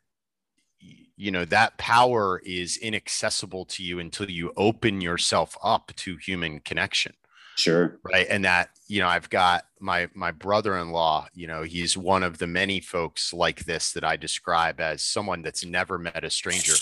you 1.17 1.31
know 1.31 1.45
that 1.45 1.77
power 1.77 2.41
is 2.45 2.77
inaccessible 2.77 3.65
to 3.65 3.83
you 3.83 3.99
until 3.99 4.29
you 4.29 4.53
open 4.55 5.01
yourself 5.01 5.57
up 5.63 5.91
to 5.97 6.17
human 6.17 6.59
connection. 6.59 7.13
Sure. 7.57 7.99
Right 8.03 8.25
and 8.29 8.45
that 8.45 8.69
you 8.87 9.01
know 9.01 9.07
i've 9.09 9.29
got 9.29 9.65
my 9.81 10.09
my 10.13 10.31
brother-in-law 10.31 11.27
you 11.33 11.45
know 11.45 11.63
he's 11.63 11.97
one 11.97 12.23
of 12.23 12.37
the 12.37 12.47
many 12.47 12.79
folks 12.79 13.33
like 13.33 13.65
this 13.65 13.91
that 13.91 14.03
i 14.05 14.15
describe 14.15 14.79
as 14.79 15.01
someone 15.01 15.41
that's 15.41 15.65
never 15.65 15.97
met 15.97 16.23
a 16.23 16.29
stranger 16.29 16.73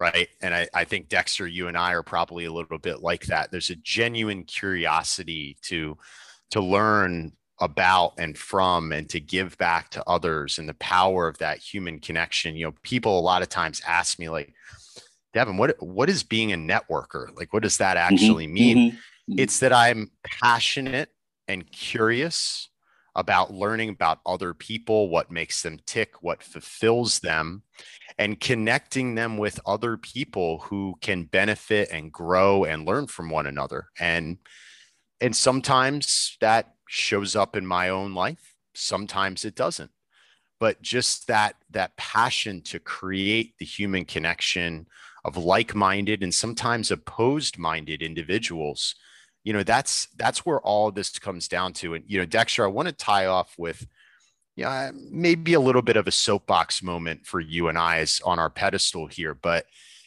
right? 0.00 0.28
And 0.42 0.54
I, 0.54 0.68
I 0.74 0.84
think 0.84 1.08
Dexter, 1.08 1.46
you 1.46 1.68
and 1.68 1.76
I 1.76 1.92
are 1.92 2.02
probably 2.02 2.44
a 2.44 2.52
little 2.52 2.78
bit 2.78 3.00
like 3.00 3.26
that. 3.26 3.50
There's 3.50 3.70
a 3.70 3.76
genuine 3.76 4.44
curiosity 4.44 5.56
to 5.62 5.96
to 6.50 6.60
learn 6.60 7.32
about 7.60 8.14
and 8.18 8.36
from 8.36 8.92
and 8.92 9.08
to 9.08 9.20
give 9.20 9.56
back 9.58 9.90
to 9.90 10.02
others 10.08 10.58
and 10.58 10.68
the 10.68 10.74
power 10.74 11.28
of 11.28 11.38
that 11.38 11.58
human 11.58 12.00
connection. 12.00 12.56
You 12.56 12.66
know, 12.66 12.74
people 12.82 13.18
a 13.18 13.20
lot 13.20 13.42
of 13.42 13.48
times 13.48 13.80
ask 13.86 14.18
me 14.18 14.28
like, 14.28 14.52
Devin, 15.32 15.56
what 15.56 15.76
what 15.80 16.10
is 16.10 16.22
being 16.22 16.52
a 16.52 16.56
networker? 16.56 17.28
Like 17.36 17.52
what 17.52 17.62
does 17.62 17.78
that 17.78 17.96
mm-hmm, 17.96 18.14
actually 18.14 18.46
mm-hmm, 18.46 18.54
mean? 18.54 18.92
Mm-hmm. 18.92 19.38
It's 19.38 19.60
that 19.60 19.72
I'm 19.72 20.10
passionate 20.24 21.10
and 21.48 21.70
curious 21.70 22.68
about 23.16 23.52
learning 23.52 23.90
about 23.90 24.20
other 24.26 24.54
people, 24.54 25.08
what 25.08 25.30
makes 25.30 25.62
them 25.62 25.78
tick, 25.86 26.22
what 26.22 26.42
fulfills 26.42 27.20
them, 27.20 27.62
and 28.18 28.40
connecting 28.40 29.14
them 29.14 29.36
with 29.36 29.60
other 29.66 29.96
people 29.96 30.58
who 30.60 30.94
can 31.00 31.24
benefit 31.24 31.88
and 31.92 32.12
grow 32.12 32.64
and 32.64 32.86
learn 32.86 33.06
from 33.06 33.30
one 33.30 33.46
another. 33.46 33.88
And 33.98 34.38
and 35.20 35.34
sometimes 35.34 36.36
that 36.40 36.74
shows 36.88 37.34
up 37.36 37.56
in 37.56 37.66
my 37.66 37.88
own 37.88 38.14
life, 38.14 38.54
sometimes 38.74 39.44
it 39.44 39.54
doesn't. 39.54 39.90
But 40.60 40.82
just 40.82 41.28
that 41.28 41.56
that 41.70 41.96
passion 41.96 42.62
to 42.62 42.78
create 42.78 43.54
the 43.58 43.64
human 43.64 44.04
connection 44.04 44.86
of 45.24 45.36
like-minded 45.36 46.22
and 46.22 46.34
sometimes 46.34 46.90
opposed-minded 46.90 48.02
individuals 48.02 48.94
you 49.44 49.52
know 49.52 49.62
that's 49.62 50.08
that's 50.16 50.44
where 50.44 50.60
all 50.60 50.90
this 50.90 51.18
comes 51.18 51.46
down 51.46 51.72
to. 51.74 51.94
And 51.94 52.04
you 52.08 52.18
know 52.18 52.24
dexter 52.24 52.64
i 52.64 52.68
want 52.68 52.88
to 52.88 52.92
tie 52.92 53.26
off 53.26 53.54
with 53.56 53.86
yeah 54.56 54.90
maybe 55.10 55.52
a 55.52 55.60
little 55.60 55.82
bit 55.82 55.96
of 55.96 56.08
a 56.08 56.12
soapbox 56.12 56.82
moment 56.82 57.26
for 57.26 57.40
you 57.40 57.68
and 57.68 57.78
i 57.78 57.98
is 57.98 58.20
on 58.24 58.38
our 58.38 58.50
pedestal 58.50 59.06
here. 59.06 59.34
But 59.34 59.66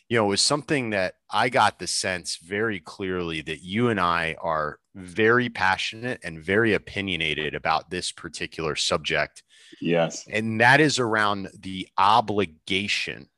you 0.09 0.17
know 0.17 0.25
it 0.25 0.29
was 0.29 0.41
something 0.41 0.89
that 0.89 1.15
i 1.31 1.49
got 1.49 1.79
the 1.79 1.87
sense 1.87 2.37
very 2.37 2.79
clearly 2.79 3.41
that 3.41 3.61
you 3.61 3.89
and 3.89 3.99
i 3.99 4.35
are 4.41 4.79
very 4.95 5.49
passionate 5.49 6.19
and 6.23 6.43
very 6.43 6.73
opinionated 6.73 7.53
about 7.53 7.91
this 7.91 8.11
particular 8.11 8.75
subject. 8.75 9.43
Yes. 9.79 10.25
And 10.27 10.59
that 10.59 10.79
is 10.81 10.97
around 10.97 11.49
the 11.59 11.87
obligation 11.99 13.29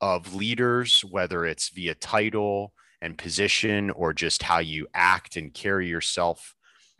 of 0.00 0.34
leaders 0.34 1.04
whether 1.04 1.44
it's 1.44 1.68
via 1.70 1.94
title 1.94 2.72
and 3.00 3.18
position 3.18 3.90
or 3.90 4.12
just 4.12 4.42
how 4.42 4.58
you 4.58 4.86
act 4.94 5.36
and 5.36 5.54
carry 5.54 5.88
yourself, 5.88 6.54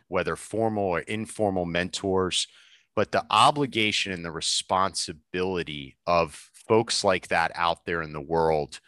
whether 0.07 0.35
formal 0.35 0.83
or 0.83 0.99
informal 1.01 1.65
mentors, 1.65 2.47
but 2.95 3.11
the 3.11 3.25
obligation 3.29 4.11
and 4.11 4.25
the 4.25 4.31
responsibility 4.31 5.97
of 6.07 6.49
folks 6.53 7.03
like 7.03 7.27
that 7.29 7.51
out 7.55 7.85
there 7.85 8.01
in 8.01 8.13
the 8.13 8.21
world 8.21 8.79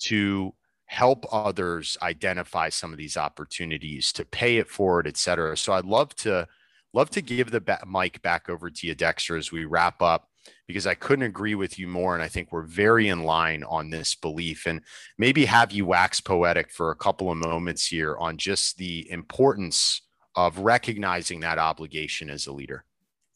to 0.00 0.54
help 0.86 1.26
others 1.32 1.98
identify 2.00 2.68
some 2.68 2.92
of 2.92 2.98
these 2.98 3.16
opportunities 3.16 4.12
to 4.12 4.24
pay 4.24 4.56
it 4.56 4.68
forward 4.68 5.06
et 5.06 5.16
cetera. 5.16 5.56
So 5.56 5.74
i'd 5.74 5.84
love 5.84 6.14
to 6.16 6.48
love 6.94 7.10
to 7.10 7.20
give 7.20 7.50
the 7.50 7.78
mic 7.86 8.22
back 8.22 8.48
over 8.48 8.70
to 8.70 8.86
you 8.86 8.94
dexter 8.94 9.36
as 9.36 9.52
we 9.52 9.66
wrap 9.66 10.00
up 10.00 10.30
because 10.66 10.86
I 10.86 10.94
couldn't 10.94 11.24
agree 11.24 11.54
with 11.54 11.78
you 11.78 11.86
more. 11.88 12.14
And 12.14 12.22
I 12.22 12.28
think 12.28 12.52
we're 12.52 12.62
very 12.62 13.08
in 13.08 13.22
line 13.22 13.64
on 13.64 13.90
this 13.90 14.14
belief. 14.14 14.66
And 14.66 14.80
maybe 15.16 15.44
have 15.44 15.72
you 15.72 15.86
wax 15.86 16.20
poetic 16.20 16.70
for 16.70 16.90
a 16.90 16.96
couple 16.96 17.30
of 17.30 17.38
moments 17.38 17.86
here 17.86 18.16
on 18.16 18.36
just 18.36 18.76
the 18.76 19.10
importance 19.10 20.02
of 20.36 20.58
recognizing 20.58 21.40
that 21.40 21.58
obligation 21.58 22.30
as 22.30 22.46
a 22.46 22.52
leader. 22.52 22.84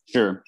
Sure. 0.09 0.43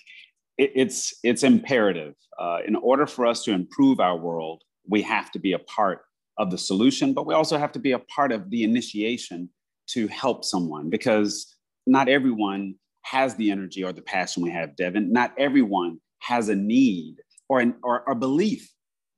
It, 0.58 0.72
it's, 0.74 1.14
it's 1.22 1.42
imperative. 1.42 2.14
Uh, 2.38 2.58
in 2.66 2.76
order 2.76 3.06
for 3.06 3.26
us 3.26 3.44
to 3.44 3.52
improve 3.52 4.00
our 4.00 4.16
world, 4.16 4.62
we 4.88 5.02
have 5.02 5.30
to 5.32 5.38
be 5.38 5.52
a 5.52 5.58
part 5.58 6.02
of 6.38 6.50
the 6.50 6.58
solution, 6.58 7.12
but 7.12 7.26
we 7.26 7.34
also 7.34 7.56
have 7.56 7.72
to 7.72 7.78
be 7.78 7.92
a 7.92 7.98
part 7.98 8.32
of 8.32 8.50
the 8.50 8.64
initiation 8.64 9.48
to 9.86 10.08
help 10.08 10.44
someone 10.44 10.90
because 10.90 11.54
not 11.86 12.08
everyone 12.08 12.74
has 13.02 13.34
the 13.36 13.50
energy 13.50 13.84
or 13.84 13.92
the 13.92 14.02
passion 14.02 14.42
we 14.42 14.50
have, 14.50 14.76
Devin. 14.76 15.12
Not 15.12 15.32
everyone 15.38 16.00
has 16.24 16.48
a 16.48 16.54
need 16.56 17.16
or 17.48 17.60
an 17.60 17.74
or 17.82 18.02
a 18.08 18.14
belief 18.14 18.70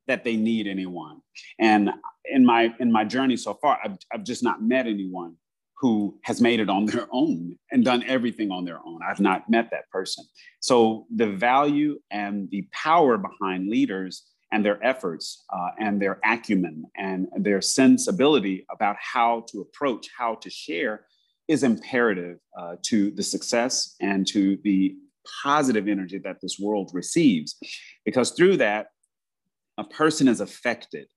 that 0.07 0.23
they 0.23 0.35
need 0.35 0.67
anyone. 0.67 1.21
And 1.59 1.89
in 2.25 2.45
my 2.45 2.73
in 2.79 2.91
my 2.91 3.03
journey 3.05 3.37
so 3.37 3.53
far, 3.55 3.79
I've, 3.83 3.97
I've 4.13 4.23
just 4.23 4.43
not 4.43 4.61
met 4.61 4.87
anyone 4.87 5.35
who 5.79 6.17
has 6.23 6.41
made 6.41 6.59
it 6.59 6.69
on 6.69 6.85
their 6.85 7.07
own 7.11 7.57
and 7.71 7.85
done 7.85 8.03
everything 8.07 8.51
on 8.51 8.65
their 8.65 8.79
own. 8.85 8.99
I've 9.07 9.19
not 9.19 9.49
met 9.49 9.69
that 9.71 9.89
person. 9.91 10.25
So 10.59 11.05
the 11.15 11.27
value 11.27 11.99
and 12.11 12.49
the 12.49 12.67
power 12.71 13.17
behind 13.17 13.69
leaders 13.69 14.23
and 14.51 14.63
their 14.63 14.83
efforts 14.83 15.43
uh, 15.53 15.69
and 15.79 16.01
their 16.01 16.19
acumen 16.25 16.85
and 16.95 17.27
their 17.35 17.61
sensibility 17.61 18.65
about 18.71 18.95
how 18.99 19.45
to 19.51 19.61
approach, 19.61 20.07
how 20.17 20.35
to 20.35 20.49
share 20.49 21.05
is 21.47 21.63
imperative 21.63 22.39
uh, 22.57 22.75
to 22.83 23.11
the 23.11 23.23
success 23.23 23.95
and 24.01 24.27
to 24.27 24.57
the 24.63 24.95
positive 25.43 25.87
energy 25.87 26.19
that 26.19 26.37
this 26.41 26.57
world 26.59 26.91
receives. 26.93 27.57
Because 28.05 28.31
through 28.31 28.57
that, 28.57 28.87
a 29.77 29.83
person 29.83 30.27
is 30.27 30.41
affected 30.41 31.07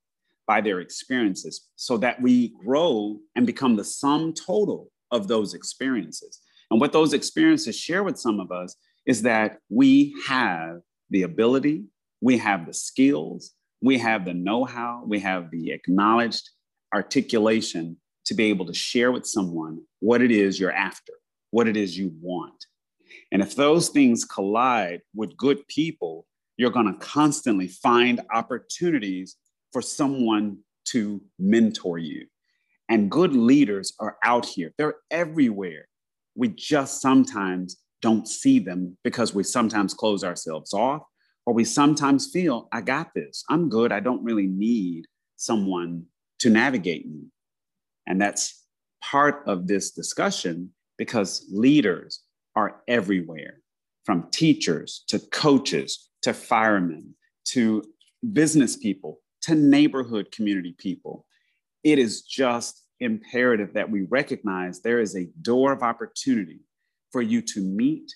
by 0.47 0.61
their 0.61 0.79
experiences 0.79 1.69
so 1.75 1.97
that 1.97 2.21
we 2.21 2.53
grow 2.63 3.19
and 3.35 3.45
become 3.45 3.75
the 3.75 3.83
sum 3.83 4.33
total 4.33 4.91
of 5.11 5.27
those 5.27 5.53
experiences. 5.53 6.41
And 6.69 6.79
what 6.79 6.93
those 6.93 7.13
experiences 7.13 7.77
share 7.77 8.03
with 8.03 8.17
some 8.17 8.39
of 8.39 8.51
us 8.51 8.75
is 9.05 9.21
that 9.23 9.57
we 9.69 10.15
have 10.27 10.77
the 11.09 11.23
ability, 11.23 11.85
we 12.21 12.37
have 12.37 12.65
the 12.65 12.73
skills, 12.73 13.51
we 13.81 13.97
have 13.97 14.25
the 14.25 14.33
know 14.33 14.63
how, 14.63 15.03
we 15.05 15.19
have 15.19 15.51
the 15.51 15.71
acknowledged 15.71 16.49
articulation 16.93 17.97
to 18.25 18.33
be 18.33 18.45
able 18.45 18.65
to 18.65 18.73
share 18.73 19.11
with 19.11 19.25
someone 19.25 19.81
what 19.99 20.21
it 20.21 20.31
is 20.31 20.59
you're 20.59 20.71
after, 20.71 21.13
what 21.49 21.67
it 21.67 21.75
is 21.75 21.97
you 21.97 22.13
want. 22.21 22.65
And 23.31 23.41
if 23.41 23.55
those 23.55 23.89
things 23.89 24.25
collide 24.25 25.01
with 25.15 25.37
good 25.37 25.65
people, 25.67 26.25
you're 26.57 26.69
going 26.69 26.91
to 26.91 26.99
constantly 26.99 27.67
find 27.67 28.21
opportunities 28.33 29.37
for 29.71 29.81
someone 29.81 30.57
to 30.85 31.21
mentor 31.39 31.97
you. 31.97 32.27
And 32.89 33.09
good 33.09 33.33
leaders 33.33 33.93
are 33.99 34.17
out 34.23 34.45
here, 34.45 34.73
they're 34.77 34.95
everywhere. 35.09 35.87
We 36.35 36.49
just 36.49 37.01
sometimes 37.01 37.77
don't 38.01 38.27
see 38.27 38.59
them 38.59 38.97
because 39.03 39.33
we 39.33 39.43
sometimes 39.43 39.93
close 39.93 40.23
ourselves 40.23 40.73
off 40.73 41.03
or 41.45 41.53
we 41.53 41.63
sometimes 41.63 42.29
feel, 42.31 42.67
I 42.71 42.81
got 42.81 43.13
this, 43.13 43.43
I'm 43.49 43.69
good, 43.69 43.91
I 43.91 43.99
don't 43.99 44.23
really 44.23 44.47
need 44.47 45.05
someone 45.37 46.05
to 46.39 46.49
navigate 46.49 47.07
me. 47.07 47.25
And 48.07 48.19
that's 48.19 48.65
part 49.01 49.43
of 49.47 49.67
this 49.67 49.91
discussion 49.91 50.71
because 50.97 51.45
leaders 51.51 52.21
are 52.55 52.81
everywhere 52.87 53.61
from 54.05 54.29
teachers 54.31 55.03
to 55.07 55.19
coaches 55.19 56.09
to 56.21 56.33
firemen 56.33 57.15
to 57.45 57.83
business 58.33 58.77
people 58.77 59.19
to 59.41 59.55
neighborhood 59.55 60.31
community 60.31 60.75
people. 60.77 61.25
It 61.83 61.97
is 61.97 62.21
just 62.21 62.83
imperative 62.99 63.73
that 63.73 63.89
we 63.89 64.03
recognize 64.03 64.81
there 64.81 64.99
is 64.99 65.15
a 65.15 65.27
door 65.41 65.71
of 65.71 65.81
opportunity 65.81 66.59
for 67.11 67.21
you 67.21 67.41
to 67.41 67.61
meet 67.61 68.11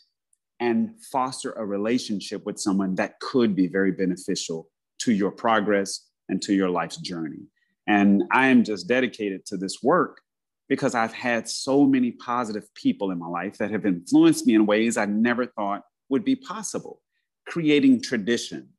and 0.59 0.91
foster 1.11 1.51
a 1.53 1.65
relationship 1.65 2.45
with 2.45 2.59
someone 2.59 2.95
that 2.95 3.19
could 3.19 3.55
be 3.55 3.67
very 3.67 3.91
beneficial 3.91 4.69
to 4.99 5.11
your 5.11 5.31
progress 5.31 6.07
and 6.29 6.41
to 6.43 6.53
your 6.53 6.69
life's 6.69 6.97
journey. 6.97 7.47
And 7.87 8.23
I 8.31 8.47
am 8.47 8.63
just 8.63 8.87
dedicated 8.87 9.45
to 9.47 9.57
this 9.57 9.79
work 9.83 10.21
because 10.67 10.95
I've 10.95 11.13
had 11.13 11.47
so 11.47 11.85
many 11.85 12.11
positive 12.11 12.73
people 12.73 13.11
in 13.11 13.19
my 13.19 13.27
life 13.27 13.57
that 13.57 13.71
have 13.71 13.85
influenced 13.85 14.47
me 14.47 14.55
in 14.55 14.65
ways 14.65 14.97
I 14.97 15.05
never 15.05 15.45
thought 15.45 15.83
would 16.09 16.25
be 16.25 16.35
possible. 16.35 17.01
Creating 17.47 18.01
tradition, 18.01 18.69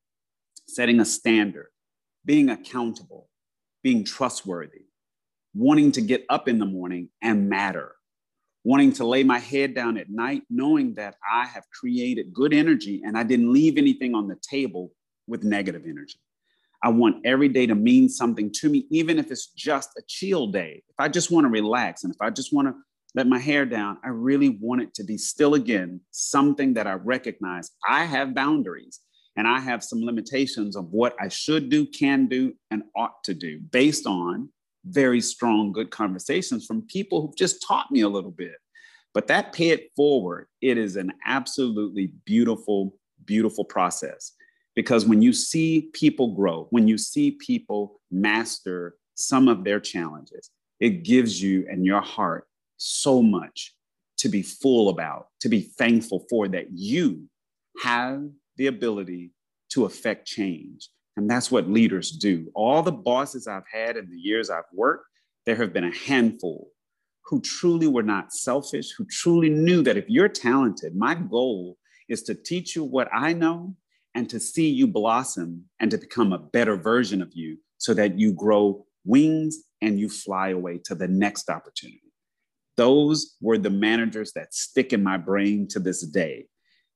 setting 0.66 1.00
a 1.00 1.04
standard, 1.04 1.68
being 2.24 2.50
accountable, 2.50 3.28
being 3.82 4.04
trustworthy, 4.04 4.86
wanting 5.54 5.92
to 5.92 6.00
get 6.00 6.24
up 6.28 6.48
in 6.48 6.58
the 6.58 6.66
morning 6.66 7.08
and 7.22 7.48
matter, 7.48 7.94
wanting 8.64 8.92
to 8.92 9.06
lay 9.06 9.22
my 9.22 9.38
head 9.38 9.74
down 9.74 9.96
at 9.96 10.10
night, 10.10 10.42
knowing 10.50 10.94
that 10.94 11.14
I 11.32 11.46
have 11.46 11.64
created 11.70 12.34
good 12.34 12.52
energy 12.52 13.02
and 13.04 13.16
I 13.16 13.22
didn't 13.22 13.52
leave 13.52 13.78
anything 13.78 14.14
on 14.14 14.26
the 14.26 14.36
table 14.36 14.90
with 15.28 15.44
negative 15.44 15.84
energy. 15.86 16.18
I 16.86 16.88
want 16.88 17.26
every 17.26 17.48
day 17.48 17.66
to 17.66 17.74
mean 17.74 18.08
something 18.08 18.48
to 18.60 18.68
me, 18.68 18.86
even 18.90 19.18
if 19.18 19.32
it's 19.32 19.48
just 19.48 19.90
a 19.98 20.02
chill 20.06 20.46
day. 20.46 20.84
If 20.88 20.94
I 21.00 21.08
just 21.08 21.32
want 21.32 21.44
to 21.44 21.48
relax 21.48 22.04
and 22.04 22.14
if 22.14 22.22
I 22.22 22.30
just 22.30 22.52
want 22.52 22.68
to 22.68 22.74
let 23.16 23.26
my 23.26 23.40
hair 23.40 23.66
down, 23.66 23.98
I 24.04 24.10
really 24.10 24.50
want 24.60 24.82
it 24.82 24.94
to 24.94 25.02
be 25.02 25.18
still 25.18 25.54
again 25.54 26.00
something 26.12 26.74
that 26.74 26.86
I 26.86 26.92
recognize 26.92 27.72
I 27.88 28.04
have 28.04 28.36
boundaries 28.36 29.00
and 29.36 29.48
I 29.48 29.58
have 29.58 29.82
some 29.82 30.00
limitations 30.00 30.76
of 30.76 30.92
what 30.92 31.16
I 31.20 31.26
should 31.26 31.70
do, 31.70 31.86
can 31.86 32.28
do, 32.28 32.54
and 32.70 32.84
ought 32.94 33.24
to 33.24 33.34
do 33.34 33.58
based 33.58 34.06
on 34.06 34.48
very 34.84 35.20
strong, 35.20 35.72
good 35.72 35.90
conversations 35.90 36.66
from 36.66 36.82
people 36.82 37.20
who've 37.20 37.36
just 37.36 37.64
taught 37.66 37.90
me 37.90 38.02
a 38.02 38.08
little 38.08 38.30
bit. 38.30 38.58
But 39.12 39.26
that 39.26 39.52
pay 39.52 39.70
it 39.70 39.90
forward, 39.96 40.46
it 40.62 40.78
is 40.78 40.94
an 40.94 41.14
absolutely 41.26 42.12
beautiful, 42.24 42.94
beautiful 43.24 43.64
process. 43.64 44.36
Because 44.76 45.06
when 45.06 45.22
you 45.22 45.32
see 45.32 45.88
people 45.94 46.34
grow, 46.34 46.68
when 46.70 46.86
you 46.86 46.98
see 46.98 47.32
people 47.32 48.00
master 48.10 48.96
some 49.14 49.48
of 49.48 49.64
their 49.64 49.80
challenges, 49.80 50.50
it 50.78 51.02
gives 51.02 51.42
you 51.42 51.66
and 51.68 51.84
your 51.84 52.02
heart 52.02 52.46
so 52.76 53.22
much 53.22 53.74
to 54.18 54.28
be 54.28 54.42
full 54.42 54.90
about, 54.90 55.28
to 55.40 55.48
be 55.48 55.62
thankful 55.62 56.26
for 56.28 56.46
that 56.48 56.66
you 56.70 57.28
have 57.82 58.22
the 58.58 58.66
ability 58.66 59.32
to 59.70 59.86
affect 59.86 60.26
change. 60.26 60.90
And 61.16 61.28
that's 61.28 61.50
what 61.50 61.68
leaders 61.68 62.10
do. 62.10 62.50
All 62.54 62.82
the 62.82 62.92
bosses 62.92 63.48
I've 63.48 63.66
had 63.70 63.96
in 63.96 64.10
the 64.10 64.18
years 64.18 64.50
I've 64.50 64.64
worked, 64.72 65.06
there 65.46 65.56
have 65.56 65.72
been 65.72 65.84
a 65.84 65.96
handful 65.96 66.68
who 67.24 67.40
truly 67.40 67.86
were 67.86 68.02
not 68.02 68.32
selfish, 68.32 68.92
who 68.92 69.06
truly 69.06 69.48
knew 69.48 69.82
that 69.82 69.96
if 69.96 70.04
you're 70.08 70.28
talented, 70.28 70.94
my 70.94 71.14
goal 71.14 71.78
is 72.08 72.22
to 72.24 72.34
teach 72.34 72.76
you 72.76 72.84
what 72.84 73.08
I 73.12 73.32
know 73.32 73.74
and 74.16 74.30
to 74.30 74.40
see 74.40 74.70
you 74.70 74.86
blossom 74.86 75.66
and 75.78 75.90
to 75.90 75.98
become 75.98 76.32
a 76.32 76.38
better 76.38 76.74
version 76.74 77.20
of 77.20 77.34
you 77.34 77.58
so 77.76 77.92
that 77.92 78.18
you 78.18 78.32
grow 78.32 78.86
wings 79.04 79.58
and 79.82 80.00
you 80.00 80.08
fly 80.08 80.48
away 80.48 80.78
to 80.86 80.94
the 80.94 81.06
next 81.06 81.50
opportunity. 81.50 82.00
Those 82.78 83.36
were 83.42 83.58
the 83.58 83.70
managers 83.70 84.32
that 84.32 84.54
stick 84.54 84.94
in 84.94 85.02
my 85.02 85.18
brain 85.18 85.68
to 85.68 85.78
this 85.78 86.00
day. 86.00 86.46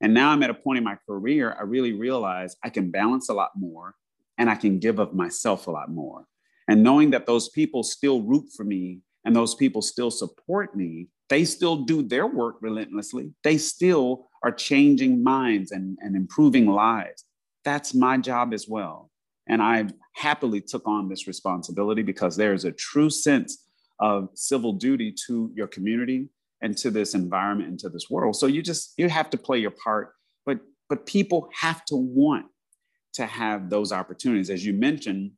And 0.01 0.15
now 0.15 0.31
I'm 0.31 0.41
at 0.41 0.49
a 0.49 0.55
point 0.55 0.79
in 0.79 0.83
my 0.83 0.97
career, 1.07 1.55
I 1.57 1.61
really 1.61 1.93
realize 1.93 2.55
I 2.63 2.69
can 2.69 2.89
balance 2.89 3.29
a 3.29 3.35
lot 3.35 3.51
more 3.55 3.93
and 4.39 4.49
I 4.49 4.55
can 4.55 4.79
give 4.79 4.97
of 4.97 5.13
myself 5.13 5.67
a 5.67 5.71
lot 5.71 5.91
more. 5.91 6.25
And 6.67 6.81
knowing 6.81 7.11
that 7.11 7.27
those 7.27 7.49
people 7.49 7.83
still 7.83 8.23
root 8.23 8.45
for 8.57 8.63
me 8.63 9.01
and 9.25 9.35
those 9.35 9.55
people 9.55 9.81
still 9.81 10.11
support 10.11 10.75
me, 10.75 11.07
they 11.29 11.45
still 11.45 11.77
do 11.77 12.01
their 12.01 12.27
work 12.27 12.55
relentlessly. 12.61 13.33
They 13.43 13.57
still 13.57 14.27
are 14.43 14.51
changing 14.51 15.23
minds 15.23 15.71
and, 15.71 15.97
and 16.01 16.15
improving 16.15 16.67
lives. 16.67 17.25
That's 17.63 17.93
my 17.93 18.17
job 18.17 18.53
as 18.53 18.67
well. 18.67 19.11
And 19.47 19.61
I 19.61 19.87
happily 20.15 20.61
took 20.61 20.87
on 20.87 21.09
this 21.09 21.27
responsibility 21.27 22.01
because 22.01 22.35
there 22.35 22.53
is 22.53 22.65
a 22.65 22.71
true 22.71 23.09
sense 23.09 23.65
of 23.99 24.29
civil 24.33 24.73
duty 24.73 25.13
to 25.27 25.51
your 25.55 25.67
community 25.67 26.29
and 26.61 26.77
to 26.77 26.91
this 26.91 27.13
environment 27.13 27.69
and 27.69 27.79
to 27.79 27.89
this 27.89 28.09
world. 28.09 28.35
So 28.35 28.47
you 28.47 28.61
just 28.61 28.93
you 28.97 29.09
have 29.09 29.29
to 29.31 29.37
play 29.37 29.59
your 29.59 29.71
part, 29.71 30.13
but 30.45 30.59
but 30.89 31.05
people 31.05 31.49
have 31.59 31.85
to 31.85 31.95
want 31.95 32.47
to 33.13 33.25
have 33.25 33.69
those 33.69 33.91
opportunities. 33.91 34.49
As 34.49 34.65
you 34.65 34.73
mentioned, 34.73 35.31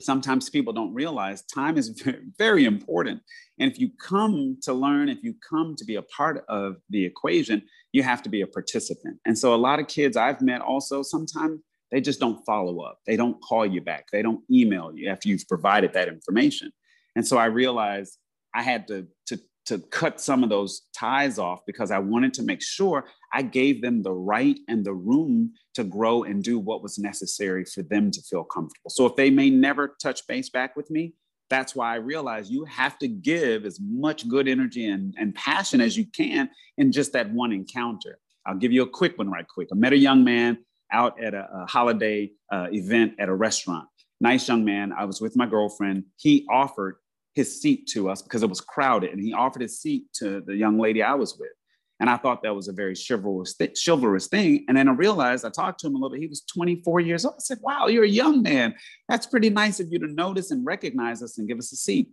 sometimes 0.00 0.50
people 0.50 0.72
don't 0.72 0.94
realize 0.94 1.42
time 1.42 1.76
is 1.78 2.02
very, 2.38 2.64
important. 2.64 3.20
And 3.58 3.70
if 3.70 3.78
you 3.78 3.90
come 4.00 4.58
to 4.62 4.72
learn, 4.72 5.08
if 5.08 5.22
you 5.22 5.34
come 5.48 5.74
to 5.76 5.84
be 5.84 5.96
a 5.96 6.02
part 6.02 6.44
of 6.48 6.76
the 6.90 7.04
equation, 7.04 7.62
you 7.92 8.02
have 8.02 8.22
to 8.22 8.28
be 8.28 8.42
a 8.42 8.46
participant. 8.46 9.18
And 9.24 9.38
so 9.38 9.54
a 9.54 9.56
lot 9.56 9.78
of 9.78 9.86
kids 9.88 10.16
I've 10.16 10.40
met 10.40 10.60
also 10.60 11.02
sometimes 11.02 11.60
they 11.92 12.00
just 12.00 12.18
don't 12.18 12.44
follow 12.44 12.80
up. 12.80 12.98
They 13.06 13.16
don't 13.16 13.40
call 13.40 13.64
you 13.64 13.80
back. 13.80 14.06
They 14.10 14.22
don't 14.22 14.40
email 14.50 14.92
you 14.94 15.08
after 15.08 15.28
you've 15.28 15.46
provided 15.48 15.92
that 15.92 16.08
information. 16.08 16.72
And 17.14 17.26
so 17.26 17.36
I 17.38 17.46
realized 17.46 18.18
I 18.54 18.62
had 18.62 18.88
to, 18.88 19.06
to 19.26 19.38
to 19.66 19.78
cut 19.78 20.20
some 20.20 20.42
of 20.42 20.48
those 20.48 20.82
ties 20.96 21.38
off 21.38 21.60
because 21.66 21.90
I 21.90 21.98
wanted 21.98 22.32
to 22.34 22.42
make 22.42 22.62
sure 22.62 23.06
I 23.36 23.42
gave 23.42 23.82
them 23.82 24.02
the 24.02 24.14
right 24.14 24.58
and 24.66 24.82
the 24.82 24.94
room 24.94 25.52
to 25.74 25.84
grow 25.84 26.22
and 26.22 26.42
do 26.42 26.58
what 26.58 26.82
was 26.82 26.98
necessary 26.98 27.66
for 27.66 27.82
them 27.82 28.10
to 28.12 28.22
feel 28.22 28.44
comfortable. 28.44 28.88
So 28.88 29.04
if 29.04 29.14
they 29.14 29.28
may 29.28 29.50
never 29.50 29.94
touch 30.00 30.26
base 30.26 30.48
back 30.48 30.74
with 30.74 30.90
me, 30.90 31.12
that's 31.50 31.76
why 31.76 31.92
I 31.92 31.96
realized 31.96 32.50
you 32.50 32.64
have 32.64 32.98
to 33.00 33.08
give 33.08 33.66
as 33.66 33.78
much 33.78 34.26
good 34.26 34.48
energy 34.48 34.88
and, 34.88 35.14
and 35.18 35.34
passion 35.34 35.82
as 35.82 35.98
you 35.98 36.06
can 36.06 36.48
in 36.78 36.92
just 36.92 37.12
that 37.12 37.30
one 37.30 37.52
encounter. 37.52 38.18
I'll 38.46 38.56
give 38.56 38.72
you 38.72 38.82
a 38.84 38.88
quick 38.88 39.18
one 39.18 39.30
right 39.30 39.46
quick. 39.46 39.68
I 39.70 39.74
met 39.74 39.92
a 39.92 39.98
young 39.98 40.24
man 40.24 40.56
out 40.90 41.22
at 41.22 41.34
a, 41.34 41.46
a 41.52 41.66
holiday 41.66 42.30
uh, 42.50 42.68
event 42.72 43.16
at 43.18 43.28
a 43.28 43.34
restaurant. 43.34 43.86
Nice 44.18 44.48
young 44.48 44.64
man. 44.64 44.94
I 44.98 45.04
was 45.04 45.20
with 45.20 45.36
my 45.36 45.44
girlfriend. 45.44 46.04
He 46.16 46.46
offered 46.50 46.96
his 47.34 47.60
seat 47.60 47.86
to 47.88 48.08
us 48.08 48.22
because 48.22 48.42
it 48.42 48.48
was 48.48 48.62
crowded 48.62 49.10
and 49.10 49.20
he 49.20 49.34
offered 49.34 49.60
his 49.60 49.78
seat 49.78 50.04
to 50.14 50.40
the 50.40 50.56
young 50.56 50.78
lady 50.78 51.02
I 51.02 51.12
was 51.12 51.36
with. 51.38 51.50
And 51.98 52.10
I 52.10 52.16
thought 52.16 52.42
that 52.42 52.54
was 52.54 52.68
a 52.68 52.72
very 52.72 52.94
chivalrous, 52.94 53.54
th- 53.54 53.80
chivalrous 53.82 54.26
thing. 54.26 54.64
And 54.68 54.76
then 54.76 54.88
I 54.88 54.92
realized, 54.92 55.44
I 55.44 55.50
talked 55.50 55.80
to 55.80 55.86
him 55.86 55.94
a 55.94 55.98
little 55.98 56.10
bit, 56.10 56.20
he 56.20 56.26
was 56.26 56.42
24 56.42 57.00
years 57.00 57.24
old. 57.24 57.36
I 57.38 57.40
said, 57.40 57.58
Wow, 57.62 57.86
you're 57.86 58.04
a 58.04 58.08
young 58.08 58.42
man. 58.42 58.74
That's 59.08 59.26
pretty 59.26 59.50
nice 59.50 59.80
of 59.80 59.88
you 59.90 59.98
to 60.00 60.06
notice 60.06 60.50
and 60.50 60.64
recognize 60.66 61.22
us 61.22 61.38
and 61.38 61.48
give 61.48 61.58
us 61.58 61.72
a 61.72 61.76
seat. 61.76 62.10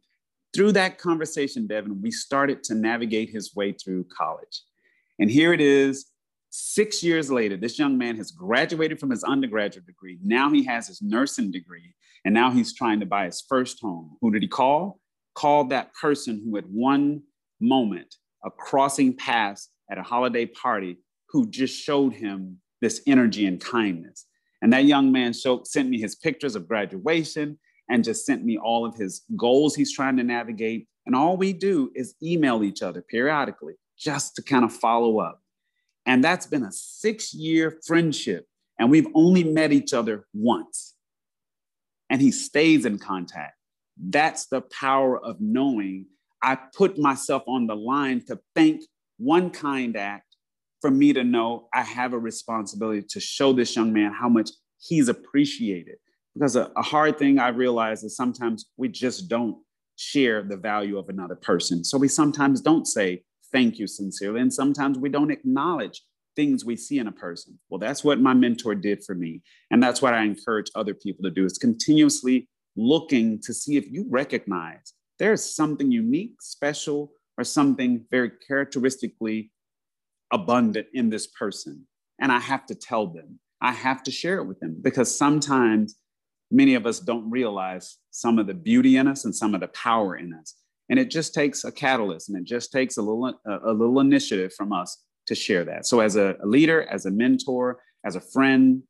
Through 0.56 0.74
that 0.74 1.00
conversation, 1.00 1.68
Devin, 1.68 2.02
we 2.02 2.12
started 2.12 2.64
to 2.64 2.76
navigate 2.76 3.30
his 3.30 3.56
way 3.56 3.74
through 3.74 4.06
college. 4.16 4.62
And 5.20 5.30
here 5.30 5.52
it 5.52 5.62
is, 5.62 6.06
six 6.50 7.04
years 7.04 7.32
later, 7.32 7.58
this 7.58 7.80
young 7.80 7.98
man 7.98 8.16
has 8.18 8.32
graduated 8.32 9.00
from 9.00 9.10
his 9.10 9.24
undergraduate 9.24 9.88
degree. 9.88 10.20
Now 10.22 10.52
he 10.52 10.64
has 10.66 10.88
his 10.88 11.02
nursing 11.02 11.52
degree. 11.52 11.96
And 12.26 12.34
now 12.34 12.52
he's 12.52 12.74
trying 12.74 13.02
to 13.02 13.06
buy 13.06 13.26
his 13.26 13.44
first 13.50 13.82
home. 13.82 14.16
Who 14.22 14.32
did 14.32 14.44
he 14.44 14.48
call? 14.48 15.00
called 15.34 15.70
that 15.70 15.94
person 15.94 16.42
who 16.44 16.58
at 16.58 16.70
one 16.70 17.24
moment, 17.60 18.16
a 18.46 18.52
crossing 18.52 19.16
paths 19.16 19.70
at 19.90 19.98
a 19.98 20.04
holiday 20.04 20.46
party, 20.46 20.98
who 21.30 21.50
just 21.50 21.76
showed 21.76 22.14
him 22.14 22.60
this 22.82 23.02
energy 23.08 23.46
and 23.46 23.60
kindness. 23.60 24.26
And 24.62 24.72
that 24.72 24.86
young 24.86 25.12
man 25.12 25.34
showed, 25.34 25.68
sent 25.68 25.90
me 25.90 26.00
his 26.00 26.16
pictures 26.16 26.56
of 26.56 26.68
graduation 26.68 27.60
and 27.90 28.04
just 28.04 28.26
sent 28.26 28.46
me 28.46 28.58
all 28.58 28.86
of 28.86 28.96
his 28.96 29.24
goals 29.36 29.76
he's 29.76 29.94
trying 29.94 30.18
to 30.18 30.24
navigate. 30.24 30.88
And 31.06 31.16
all 31.16 31.36
we 31.36 31.54
do 31.54 31.92
is 31.96 32.16
email 32.24 32.64
each 32.64 32.82
other 32.82 33.02
periodically 33.02 33.74
just 33.98 34.36
to 34.36 34.42
kind 34.42 34.64
of 34.64 34.72
follow 34.72 35.20
up. 35.20 35.42
And 36.06 36.24
that's 36.24 36.48
been 36.48 36.64
a 36.64 36.72
six 36.72 37.34
year 37.34 37.80
friendship. 37.86 38.48
And 38.80 38.90
we've 38.90 39.08
only 39.14 39.44
met 39.44 39.72
each 39.72 39.94
other 39.94 40.26
once. 40.34 40.96
And 42.10 42.22
he 42.22 42.32
stays 42.32 42.86
in 42.86 43.00
contact. 43.00 43.56
That's 43.98 44.48
the 44.48 44.62
power 44.62 45.18
of 45.24 45.38
knowing 45.40 46.08
I 46.42 46.56
put 46.56 46.98
myself 46.98 47.44
on 47.48 47.68
the 47.68 47.76
line 47.76 48.22
to 48.28 48.40
thank 48.56 48.82
one 49.24 49.50
kind 49.50 49.96
act 49.96 50.36
for 50.82 50.92
me 50.92 51.14
to 51.14 51.24
know 51.24 51.68
I 51.74 51.82
have 51.82 52.14
a 52.14 52.20
responsibility 52.20 53.04
to 53.10 53.20
show 53.20 53.54
this 53.54 53.76
young 53.76 53.94
man 53.94 54.12
how 54.12 54.30
much 54.30 54.50
he's 54.80 55.08
appreciated. 55.08 55.96
Because 56.34 56.56
a, 56.56 56.72
a 56.76 56.82
hard 56.82 57.18
thing 57.18 57.40
I 57.40 57.50
realize 57.50 58.04
is 58.04 58.16
sometimes 58.16 58.66
we 58.76 58.90
just 58.90 59.30
don't 59.30 59.58
share 59.96 60.42
the 60.42 60.58
value 60.58 60.98
of 60.98 61.10
another 61.10 61.36
person. 61.36 61.84
So 61.84 61.98
we 61.98 62.08
sometimes 62.08 62.60
don't 62.60 62.86
say 62.86 63.24
thank 63.52 63.78
you 63.78 63.88
sincerely, 63.88 64.42
and 64.42 64.52
sometimes 64.52 64.98
we 64.98 65.10
don't 65.10 65.32
acknowledge 65.32 66.02
things 66.36 66.66
we 66.66 66.76
see 66.76 66.98
in 66.98 67.08
a 67.08 67.12
person. 67.12 67.60
Well, 67.70 67.80
that's 67.80 68.04
what 68.04 68.20
my 68.20 68.34
mentor 68.34 68.74
did 68.74 69.04
for 69.04 69.14
me. 69.14 69.42
And 69.70 69.82
that's 69.82 70.02
what 70.02 70.16
I 70.16 70.24
encourage 70.24 70.72
other 70.76 70.96
people 70.96 71.24
to 71.24 71.30
do 71.30 71.46
is 71.46 71.60
continuously 71.60 72.50
looking 72.76 73.40
to 73.42 73.54
see 73.54 73.78
if 73.78 73.88
you 73.90 74.08
recognize 74.10 74.94
there's 75.20 75.56
something 75.56 75.92
unique, 75.92 76.42
special, 76.42 77.12
or 77.38 77.44
something 77.44 78.06
very 78.12 78.32
characteristically 78.48 79.52
abundant 80.32 80.88
in 80.94 81.10
this 81.10 81.28
person. 81.28 81.88
And 82.20 82.32
I 82.32 82.40
have 82.40 82.66
to 82.68 82.76
tell 82.76 83.08
them, 83.08 83.40
I 83.62 83.72
have 83.72 84.04
to 84.04 84.12
share 84.12 84.38
it 84.38 84.46
with 84.46 84.60
them 84.60 84.78
because 84.82 85.16
sometimes 85.16 85.96
many 86.52 86.76
of 86.76 86.86
us 86.86 87.00
don't 87.00 87.30
realize 87.30 87.98
some 88.12 88.38
of 88.38 88.48
the 88.48 88.54
beauty 88.54 88.98
in 88.98 89.08
us 89.08 89.26
and 89.26 89.36
some 89.36 89.56
of 89.56 89.62
the 89.62 89.68
power 89.70 90.16
in 90.16 90.34
us. 90.34 90.56
And 90.90 91.00
it 91.00 91.10
just 91.10 91.34
takes 91.34 91.64
a 91.64 91.72
catalyst 91.72 92.30
and 92.30 92.38
it 92.38 92.46
just 92.46 92.72
takes 92.72 92.98
a 92.98 93.02
little, 93.02 93.40
a, 93.46 93.72
little 93.72 94.00
initiative 94.00 94.54
from 94.54 94.74
us 94.74 95.04
to 95.28 95.36
share 95.36 95.64
that. 95.64 95.86
So, 95.86 96.02
as 96.02 96.18
a, 96.18 96.36
leader, 96.44 96.84
as 96.84 97.06
a 97.06 97.12
mentor, 97.12 97.80
as 98.06 98.16
a 98.16 98.22
friend, 98.22 98.84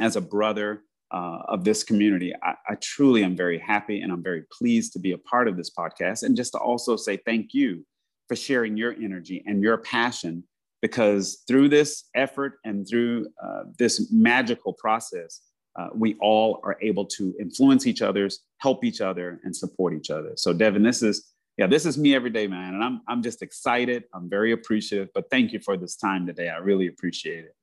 as 0.00 0.16
a 0.16 0.20
brother 0.20 0.82
uh, 1.10 1.42
of 1.48 1.64
this 1.64 1.82
community, 1.82 2.32
I, 2.42 2.54
I 2.68 2.74
truly 2.76 3.24
am 3.24 3.36
very 3.36 3.58
happy 3.58 4.00
and 4.00 4.12
I'm 4.12 4.22
very 4.22 4.42
pleased 4.52 4.92
to 4.94 4.98
be 4.98 5.12
a 5.12 5.18
part 5.18 5.48
of 5.48 5.56
this 5.56 5.70
podcast. 5.70 6.22
And 6.22 6.36
just 6.36 6.52
to 6.52 6.58
also 6.58 6.96
say 6.96 7.16
thank 7.16 7.54
you 7.54 7.84
for 8.28 8.36
sharing 8.36 8.76
your 8.76 8.92
energy 8.92 9.42
and 9.46 9.62
your 9.62 9.78
passion 9.78 10.44
because 10.82 11.42
through 11.48 11.68
this 11.70 12.04
effort 12.14 12.58
and 12.64 12.86
through 12.88 13.26
uh, 13.42 13.64
this 13.78 14.12
magical 14.12 14.72
process, 14.72 15.40
uh, 15.78 15.88
we 15.94 16.16
all 16.20 16.60
are 16.64 16.76
able 16.82 17.04
to 17.04 17.34
influence 17.40 17.86
each 17.86 18.02
other's, 18.02 18.40
help 18.58 18.84
each 18.84 19.00
other, 19.00 19.40
and 19.44 19.54
support 19.54 19.94
each 19.94 20.10
other. 20.10 20.32
So, 20.36 20.52
Devin, 20.52 20.82
this 20.82 21.02
is 21.02 21.32
yeah, 21.56 21.66
this 21.66 21.86
is 21.86 21.98
me 21.98 22.14
every 22.14 22.30
day, 22.30 22.46
man, 22.46 22.74
and 22.74 22.84
I'm 22.84 23.00
I'm 23.08 23.22
just 23.22 23.42
excited. 23.42 24.04
I'm 24.14 24.30
very 24.30 24.52
appreciative. 24.52 25.08
But 25.12 25.28
thank 25.30 25.52
you 25.52 25.58
for 25.58 25.76
this 25.76 25.96
time 25.96 26.26
today. 26.26 26.48
I 26.48 26.58
really 26.58 26.86
appreciate 26.86 27.44
it. 27.44 27.54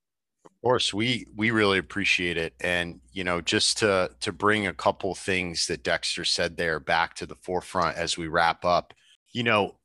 Of 0.66 0.70
course, 0.70 0.96
we 0.96 1.28
we 1.36 1.52
really 1.52 1.78
appreciate 1.78 2.38
it, 2.38 2.56
and 2.60 3.00
you 3.14 3.24
know, 3.24 3.40
just 3.40 3.78
to 3.80 4.10
to 4.20 4.32
bring 4.32 4.66
a 4.66 4.74
couple 4.74 5.14
things 5.14 5.68
that 5.68 5.84
Dexter 5.84 6.26
said 6.26 6.58
there 6.58 6.80
back 6.80 7.14
to 7.16 7.28
the 7.28 7.36
forefront 7.36 7.98
as 7.98 8.18
we 8.18 8.28
wrap 8.28 8.66
up. 8.66 8.96
You 9.32 9.44
know, 9.44 9.76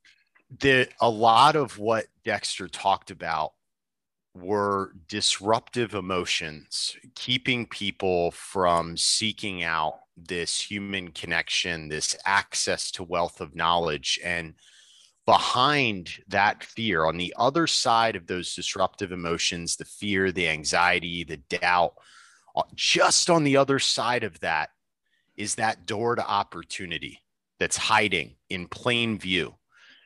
the 0.59 0.89
a 0.99 1.07
lot 1.07 1.55
of 1.55 1.77
what 1.77 2.07
Dexter 2.25 2.67
talked 2.67 3.11
about 3.11 3.53
were 4.33 4.93
disruptive 5.07 5.93
emotions, 5.93 6.97
keeping 7.13 7.67
people 7.67 8.31
from 8.31 8.97
seeking 8.97 9.61
out 9.61 9.99
this 10.17 10.59
human 10.59 11.11
connection, 11.11 11.89
this 11.89 12.17
access 12.25 12.89
to 12.93 13.03
wealth 13.03 13.39
of 13.39 13.55
knowledge. 13.55 14.19
And 14.23 14.55
behind 15.31 16.21
that 16.27 16.61
fear, 16.61 17.05
on 17.05 17.15
the 17.15 17.33
other 17.39 17.65
side 17.65 18.17
of 18.17 18.27
those 18.27 18.53
disruptive 18.53 19.13
emotions, 19.13 19.77
the 19.77 19.85
fear, 19.85 20.29
the 20.29 20.49
anxiety, 20.49 21.23
the 21.23 21.37
doubt, 21.37 21.93
uh, 22.53 22.63
just 22.75 23.29
on 23.29 23.45
the 23.45 23.55
other 23.55 23.79
side 23.79 24.25
of 24.25 24.37
that 24.41 24.71
is 25.37 25.55
that 25.55 25.85
door 25.85 26.17
to 26.17 26.27
opportunity 26.27 27.21
that's 27.61 27.77
hiding 27.77 28.35
in 28.49 28.67
plain 28.67 29.17
view. 29.17 29.55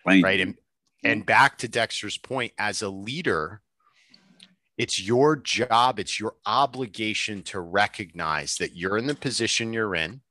Plain. 0.03 0.21
Right. 0.21 0.39
And, 0.41 0.55
and 1.03 1.25
back 1.25 1.57
to 1.57 1.67
Dexter's 1.67 2.19
point, 2.19 2.53
as 2.59 2.83
a 2.83 2.89
leader, 2.89 3.63
it's 4.77 5.01
your 5.01 5.37
job, 5.37 5.97
it's 5.97 6.19
your 6.19 6.35
obligation 6.45 7.41
to 7.45 7.61
recognize 7.61 8.57
that 8.57 8.75
you're 8.75 8.99
in 8.99 9.07
the 9.07 9.15
position 9.15 9.73
you're 9.73 9.95
in 9.95 10.21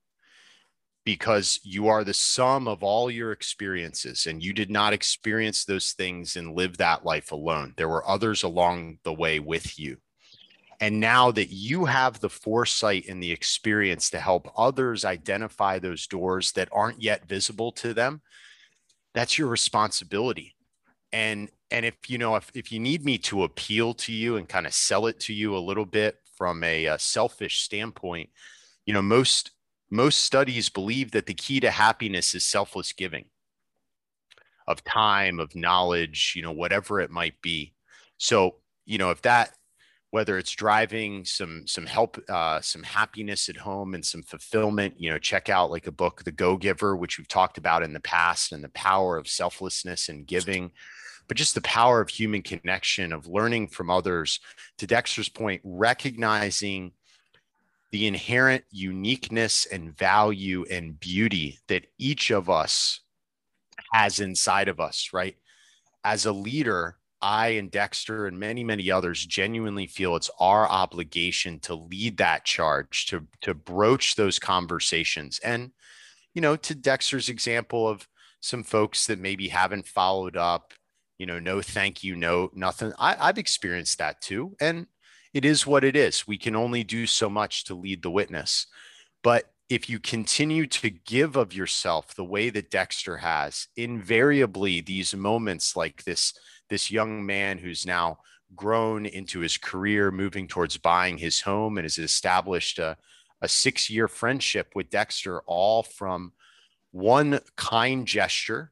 because 1.04 1.60
you 1.62 1.88
are 1.88 2.02
the 2.02 2.14
sum 2.14 2.66
of 2.66 2.82
all 2.82 3.10
your 3.10 3.32
experiences 3.32 4.26
and 4.26 4.42
you 4.42 4.52
did 4.52 4.70
not 4.70 4.92
experience 4.92 5.64
those 5.64 5.92
things 5.92 6.36
and 6.36 6.54
live 6.54 6.78
that 6.78 7.04
life 7.04 7.32
alone. 7.32 7.74
There 7.76 7.88
were 7.88 8.08
others 8.08 8.42
along 8.42 8.98
the 9.04 9.12
way 9.12 9.38
with 9.38 9.78
you. 9.78 9.98
And 10.80 11.00
now 11.00 11.30
that 11.30 11.52
you 11.52 11.84
have 11.84 12.20
the 12.20 12.30
foresight 12.30 13.04
and 13.08 13.22
the 13.22 13.32
experience 13.32 14.10
to 14.10 14.18
help 14.18 14.52
others 14.56 15.04
identify 15.04 15.78
those 15.78 16.06
doors 16.06 16.52
that 16.52 16.68
aren't 16.72 17.02
yet 17.02 17.28
visible 17.28 17.72
to 17.72 17.94
them, 17.94 18.22
that's 19.14 19.38
your 19.38 19.48
responsibility. 19.48 20.56
And 21.12 21.48
and 21.70 21.84
if 21.84 21.94
you 22.08 22.18
know 22.18 22.36
if, 22.36 22.50
if 22.54 22.72
you 22.72 22.80
need 22.80 23.04
me 23.04 23.18
to 23.18 23.44
appeal 23.44 23.94
to 23.94 24.12
you 24.12 24.36
and 24.36 24.48
kind 24.48 24.66
of 24.66 24.74
sell 24.74 25.06
it 25.06 25.20
to 25.20 25.32
you 25.32 25.56
a 25.56 25.58
little 25.58 25.84
bit 25.84 26.18
from 26.36 26.62
a, 26.64 26.86
a 26.86 26.98
selfish 26.98 27.62
standpoint 27.62 28.30
you 28.86 28.92
know 28.94 29.02
most 29.02 29.50
most 29.94 30.22
studies 30.22 30.68
believe 30.68 31.12
that 31.12 31.26
the 31.26 31.34
key 31.34 31.60
to 31.60 31.70
happiness 31.70 32.34
is 32.34 32.44
selfless 32.44 32.92
giving 32.92 33.24
of 34.66 34.82
time 34.82 35.38
of 35.38 35.54
knowledge 35.54 36.32
you 36.34 36.42
know 36.42 36.52
whatever 36.52 37.00
it 37.00 37.10
might 37.10 37.40
be 37.40 37.72
so 38.16 38.56
you 38.86 38.98
know 38.98 39.10
if 39.10 39.22
that 39.22 39.52
whether 40.10 40.36
it's 40.36 40.52
driving 40.52 41.24
some 41.24 41.66
some 41.66 41.86
help 41.86 42.18
uh, 42.28 42.60
some 42.60 42.82
happiness 42.82 43.48
at 43.48 43.56
home 43.56 43.94
and 43.94 44.04
some 44.04 44.22
fulfillment 44.22 44.94
you 44.98 45.10
know 45.10 45.18
check 45.18 45.48
out 45.48 45.70
like 45.70 45.86
a 45.86 45.92
book 45.92 46.24
the 46.24 46.32
go 46.32 46.56
giver 46.56 46.96
which 46.96 47.16
we've 47.16 47.28
talked 47.28 47.58
about 47.58 47.82
in 47.82 47.92
the 47.92 48.00
past 48.00 48.52
and 48.52 48.64
the 48.64 48.68
power 48.70 49.16
of 49.16 49.28
selflessness 49.28 50.08
and 50.08 50.26
giving 50.26 50.72
but 51.28 51.36
just 51.36 51.54
the 51.54 51.60
power 51.62 52.00
of 52.00 52.08
human 52.08 52.42
connection, 52.42 53.12
of 53.12 53.26
learning 53.26 53.68
from 53.68 53.90
others. 53.90 54.40
To 54.78 54.86
Dexter's 54.86 55.28
point, 55.28 55.62
recognizing 55.64 56.92
the 57.94 58.08
inherent 58.08 58.64
uniqueness 58.72 59.66
and 59.66 59.96
value 59.96 60.64
and 60.68 60.98
beauty 60.98 61.60
that 61.68 61.86
each 61.96 62.32
of 62.32 62.50
us 62.50 62.98
has 63.92 64.18
inside 64.18 64.66
of 64.66 64.80
us, 64.80 65.10
right? 65.12 65.36
As 66.02 66.26
a 66.26 66.32
leader, 66.32 66.96
I 67.22 67.50
and 67.50 67.70
Dexter 67.70 68.26
and 68.26 68.36
many, 68.36 68.64
many 68.64 68.90
others 68.90 69.24
genuinely 69.24 69.86
feel 69.86 70.16
it's 70.16 70.28
our 70.40 70.68
obligation 70.68 71.60
to 71.60 71.76
lead 71.76 72.16
that 72.16 72.44
charge, 72.44 73.06
to, 73.10 73.28
to 73.42 73.54
broach 73.54 74.16
those 74.16 74.40
conversations. 74.40 75.38
And, 75.44 75.70
you 76.34 76.40
know, 76.42 76.56
to 76.56 76.74
Dexter's 76.74 77.28
example 77.28 77.88
of 77.88 78.08
some 78.40 78.64
folks 78.64 79.06
that 79.06 79.20
maybe 79.20 79.46
haven't 79.46 79.86
followed 79.86 80.36
up, 80.36 80.74
you 81.16 81.26
know, 81.26 81.38
no 81.38 81.62
thank 81.62 82.02
you, 82.02 82.16
no 82.16 82.50
nothing. 82.54 82.92
I, 82.98 83.16
I've 83.20 83.38
experienced 83.38 83.98
that 83.98 84.20
too. 84.20 84.56
And 84.60 84.88
it 85.34 85.44
is 85.44 85.66
what 85.66 85.84
it 85.84 85.96
is. 85.96 86.26
We 86.26 86.38
can 86.38 86.54
only 86.54 86.84
do 86.84 87.06
so 87.06 87.28
much 87.28 87.64
to 87.64 87.74
lead 87.74 88.02
the 88.02 88.10
witness. 88.10 88.68
But 89.22 89.50
if 89.68 89.90
you 89.90 89.98
continue 89.98 90.66
to 90.68 90.90
give 90.90 91.36
of 91.36 91.52
yourself 91.52 92.14
the 92.14 92.24
way 92.24 92.50
that 92.50 92.70
Dexter 92.70 93.16
has, 93.18 93.66
invariably 93.76 94.80
these 94.80 95.14
moments 95.14 95.74
like 95.74 96.04
this, 96.04 96.34
this 96.70 96.90
young 96.90 97.26
man 97.26 97.58
who's 97.58 97.84
now 97.84 98.18
grown 98.54 99.06
into 99.06 99.40
his 99.40 99.58
career, 99.58 100.12
moving 100.12 100.46
towards 100.46 100.76
buying 100.76 101.18
his 101.18 101.40
home 101.40 101.78
and 101.78 101.84
has 101.84 101.98
established 101.98 102.78
a, 102.78 102.96
a 103.42 103.48
six 103.48 103.90
year 103.90 104.06
friendship 104.06 104.72
with 104.76 104.90
Dexter, 104.90 105.40
all 105.46 105.82
from 105.82 106.32
one 106.92 107.40
kind 107.56 108.06
gesture 108.06 108.70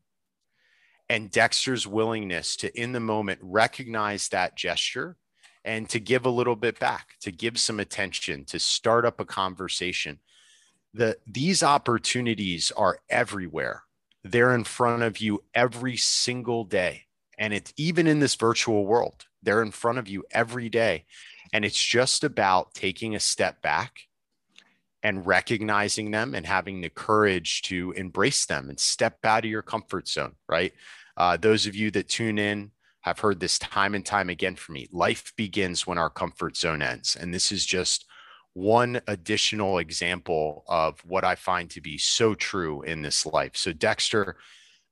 and 1.08 1.30
Dexter's 1.30 1.86
willingness 1.86 2.54
to, 2.56 2.80
in 2.80 2.92
the 2.92 3.00
moment, 3.00 3.40
recognize 3.42 4.28
that 4.28 4.56
gesture 4.56 5.16
and 5.64 5.88
to 5.88 6.00
give 6.00 6.26
a 6.26 6.30
little 6.30 6.56
bit 6.56 6.78
back, 6.78 7.16
to 7.20 7.30
give 7.30 7.58
some 7.58 7.78
attention, 7.78 8.44
to 8.46 8.58
start 8.58 9.04
up 9.04 9.20
a 9.20 9.24
conversation. 9.24 10.18
The, 10.94 11.18
these 11.26 11.62
opportunities 11.62 12.72
are 12.76 12.98
everywhere. 13.08 13.84
They're 14.24 14.54
in 14.54 14.64
front 14.64 15.02
of 15.02 15.18
you 15.18 15.44
every 15.54 15.96
single 15.96 16.64
day. 16.64 17.04
And 17.38 17.54
it's 17.54 17.72
even 17.76 18.06
in 18.06 18.20
this 18.20 18.34
virtual 18.34 18.86
world, 18.86 19.26
they're 19.42 19.62
in 19.62 19.70
front 19.70 19.98
of 19.98 20.08
you 20.08 20.24
every 20.30 20.68
day. 20.68 21.04
And 21.52 21.64
it's 21.64 21.82
just 21.82 22.24
about 22.24 22.74
taking 22.74 23.14
a 23.14 23.20
step 23.20 23.62
back 23.62 24.06
and 25.02 25.26
recognizing 25.26 26.10
them 26.10 26.34
and 26.34 26.46
having 26.46 26.80
the 26.80 26.88
courage 26.88 27.62
to 27.62 27.92
embrace 27.92 28.46
them 28.46 28.68
and 28.68 28.78
step 28.78 29.24
out 29.24 29.44
of 29.44 29.50
your 29.50 29.62
comfort 29.62 30.08
zone, 30.08 30.36
right? 30.48 30.72
Uh, 31.16 31.36
those 31.36 31.66
of 31.66 31.74
you 31.74 31.90
that 31.90 32.08
tune 32.08 32.38
in 32.38 32.70
have 33.02 33.18
heard 33.18 33.40
this 33.40 33.58
time 33.58 33.94
and 33.94 34.06
time 34.06 34.30
again 34.30 34.56
for 34.56 34.72
me. 34.72 34.88
Life 34.92 35.32
begins 35.36 35.86
when 35.86 35.98
our 35.98 36.10
comfort 36.10 36.56
zone 36.56 36.82
ends. 36.82 37.16
And 37.16 37.32
this 37.32 37.52
is 37.52 37.66
just 37.66 38.06
one 38.54 39.00
additional 39.06 39.78
example 39.78 40.64
of 40.68 41.00
what 41.04 41.24
I 41.24 41.34
find 41.34 41.70
to 41.70 41.80
be 41.80 41.98
so 41.98 42.34
true 42.34 42.82
in 42.82 43.02
this 43.02 43.26
life. 43.26 43.56
So, 43.56 43.72
Dexter, 43.72 44.36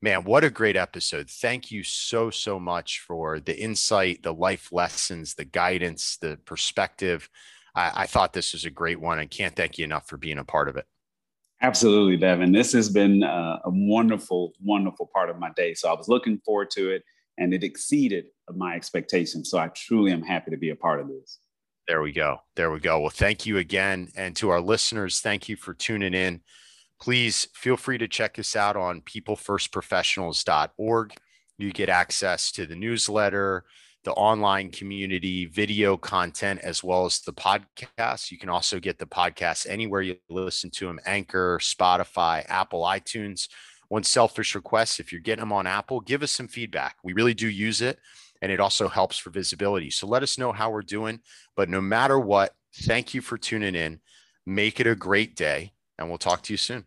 man, 0.03 0.25
what 0.25 0.45
a 0.45 0.51
great 0.51 0.77
episode. 0.77 1.31
Thank 1.31 1.71
you 1.71 1.85
so, 1.85 2.31
so 2.31 2.59
much 2.59 3.01
for 3.07 3.39
the 3.39 3.59
insight, 3.59 4.23
the 4.23 4.35
life 4.35 4.73
lessons, 4.73 5.35
the 5.35 5.45
guidance, 5.45 6.17
the 6.21 6.39
perspective. 6.45 7.29
I, 7.75 7.93
I 7.95 8.07
thought 8.07 8.33
this 8.33 8.53
was 8.53 8.65
a 8.65 8.71
great 8.71 9.01
one. 9.01 9.19
I 9.19 9.27
can't 9.27 9.55
thank 9.55 9.79
you 9.79 9.85
enough 9.85 10.09
for 10.09 10.17
being 10.17 10.39
a 10.39 10.45
part 10.45 10.69
of 10.69 10.77
it. 10.77 10.87
Absolutely, 11.63 12.17
Devin. 12.17 12.53
This 12.53 12.73
has 12.73 12.89
been 12.89 13.23
uh, 13.23 13.59
a 13.65 13.71
wonderful, 13.71 14.53
wonderful 14.65 15.11
part 15.15 15.29
of 15.29 15.39
my 15.39 15.51
day. 15.55 15.75
So 15.75 15.91
I 15.91 15.95
was 15.95 16.09
looking 16.09 16.41
forward 16.45 16.71
to 16.71 16.91
it 16.91 17.05
and 17.41 17.53
it 17.53 17.65
exceeded 17.65 18.27
my 18.55 18.77
expectations. 18.77 19.51
So 19.51 19.59
I 19.59 19.67
truly 19.69 20.13
am 20.13 20.23
happy 20.23 20.53
to 20.53 20.57
be 20.57 20.71
a 20.71 20.77
part 20.77 21.01
of 21.01 21.09
this. 21.09 21.41
There 21.89 22.03
we 22.03 22.13
go. 22.13 22.39
There 22.55 22.71
we 22.71 22.79
go. 22.79 23.01
Well, 23.01 23.11
thank 23.11 23.47
you 23.47 23.59
again. 23.59 24.11
And 24.15 24.37
to 24.37 24.51
our 24.51 24.61
listeners, 24.61 25.19
thank 25.19 25.49
you 25.49 25.57
for 25.57 25.75
tuning 25.75 26.15
in. 26.15 26.43
Please 27.01 27.49
feel 27.55 27.77
free 27.77 27.99
to 27.99 28.07
check 28.07 28.39
us 28.39 28.55
out 28.55 28.77
on 28.77 29.01
peoplefirstprofessionals.org. 29.01 31.15
You 31.59 31.73
get 31.73 31.89
access 31.89 32.53
to 32.53 32.67
the 32.67 32.77
newsletter, 32.77 33.65
the 34.05 34.13
online 34.13 34.71
community, 34.71 35.47
video 35.47 35.97
content, 35.97 36.61
as 36.63 36.85
well 36.85 37.07
as 37.07 37.21
the 37.21 37.33
podcast. 37.33 38.31
You 38.31 38.39
can 38.39 38.51
also 38.51 38.79
get 38.79 38.99
the 38.99 39.07
podcast 39.07 39.67
anywhere 39.69 40.03
you 40.03 40.17
listen 40.29 40.71
to 40.73 40.87
them 40.87 41.01
Anchor, 41.07 41.59
Spotify, 41.61 42.45
Apple, 42.49 42.83
iTunes. 42.83 43.49
One 43.91 44.05
selfish 44.05 44.55
request 44.55 45.01
if 45.01 45.13
you're 45.13 45.21
getting 45.21 45.43
them 45.43 45.53
on 45.53 45.67
Apple, 45.67 46.01
give 46.01 46.23
us 46.23 46.33
some 46.33 46.49
feedback. 46.49 46.97
We 47.05 47.13
really 47.13 47.35
do 47.35 47.49
use 47.49 47.83
it 47.83 47.99
and 48.43 48.51
it 48.51 48.61
also 48.61 48.89
helps 48.89 49.19
for 49.19 49.31
visibility. 49.31 49.91
So 49.91 50.07
let 50.07 50.23
us 50.23 50.39
know 50.39 50.53
how 50.53 50.71
we're 50.71 50.83
doing. 50.83 51.21
But 51.57 51.69
no 51.69 51.81
matter 51.81 52.19
what, 52.19 52.55
thank 52.83 53.15
you 53.15 53.21
for 53.21 53.37
tuning 53.37 53.75
in. 53.75 54.01
Make 54.47 54.81
it 54.81 54.87
a 54.87 54.95
great 54.95 55.37
day, 55.37 55.73
and 55.99 56.09
we'll 56.09 56.19
talk 56.19 56.43
to 56.45 56.53
you 56.53 56.57
soon. 56.57 56.79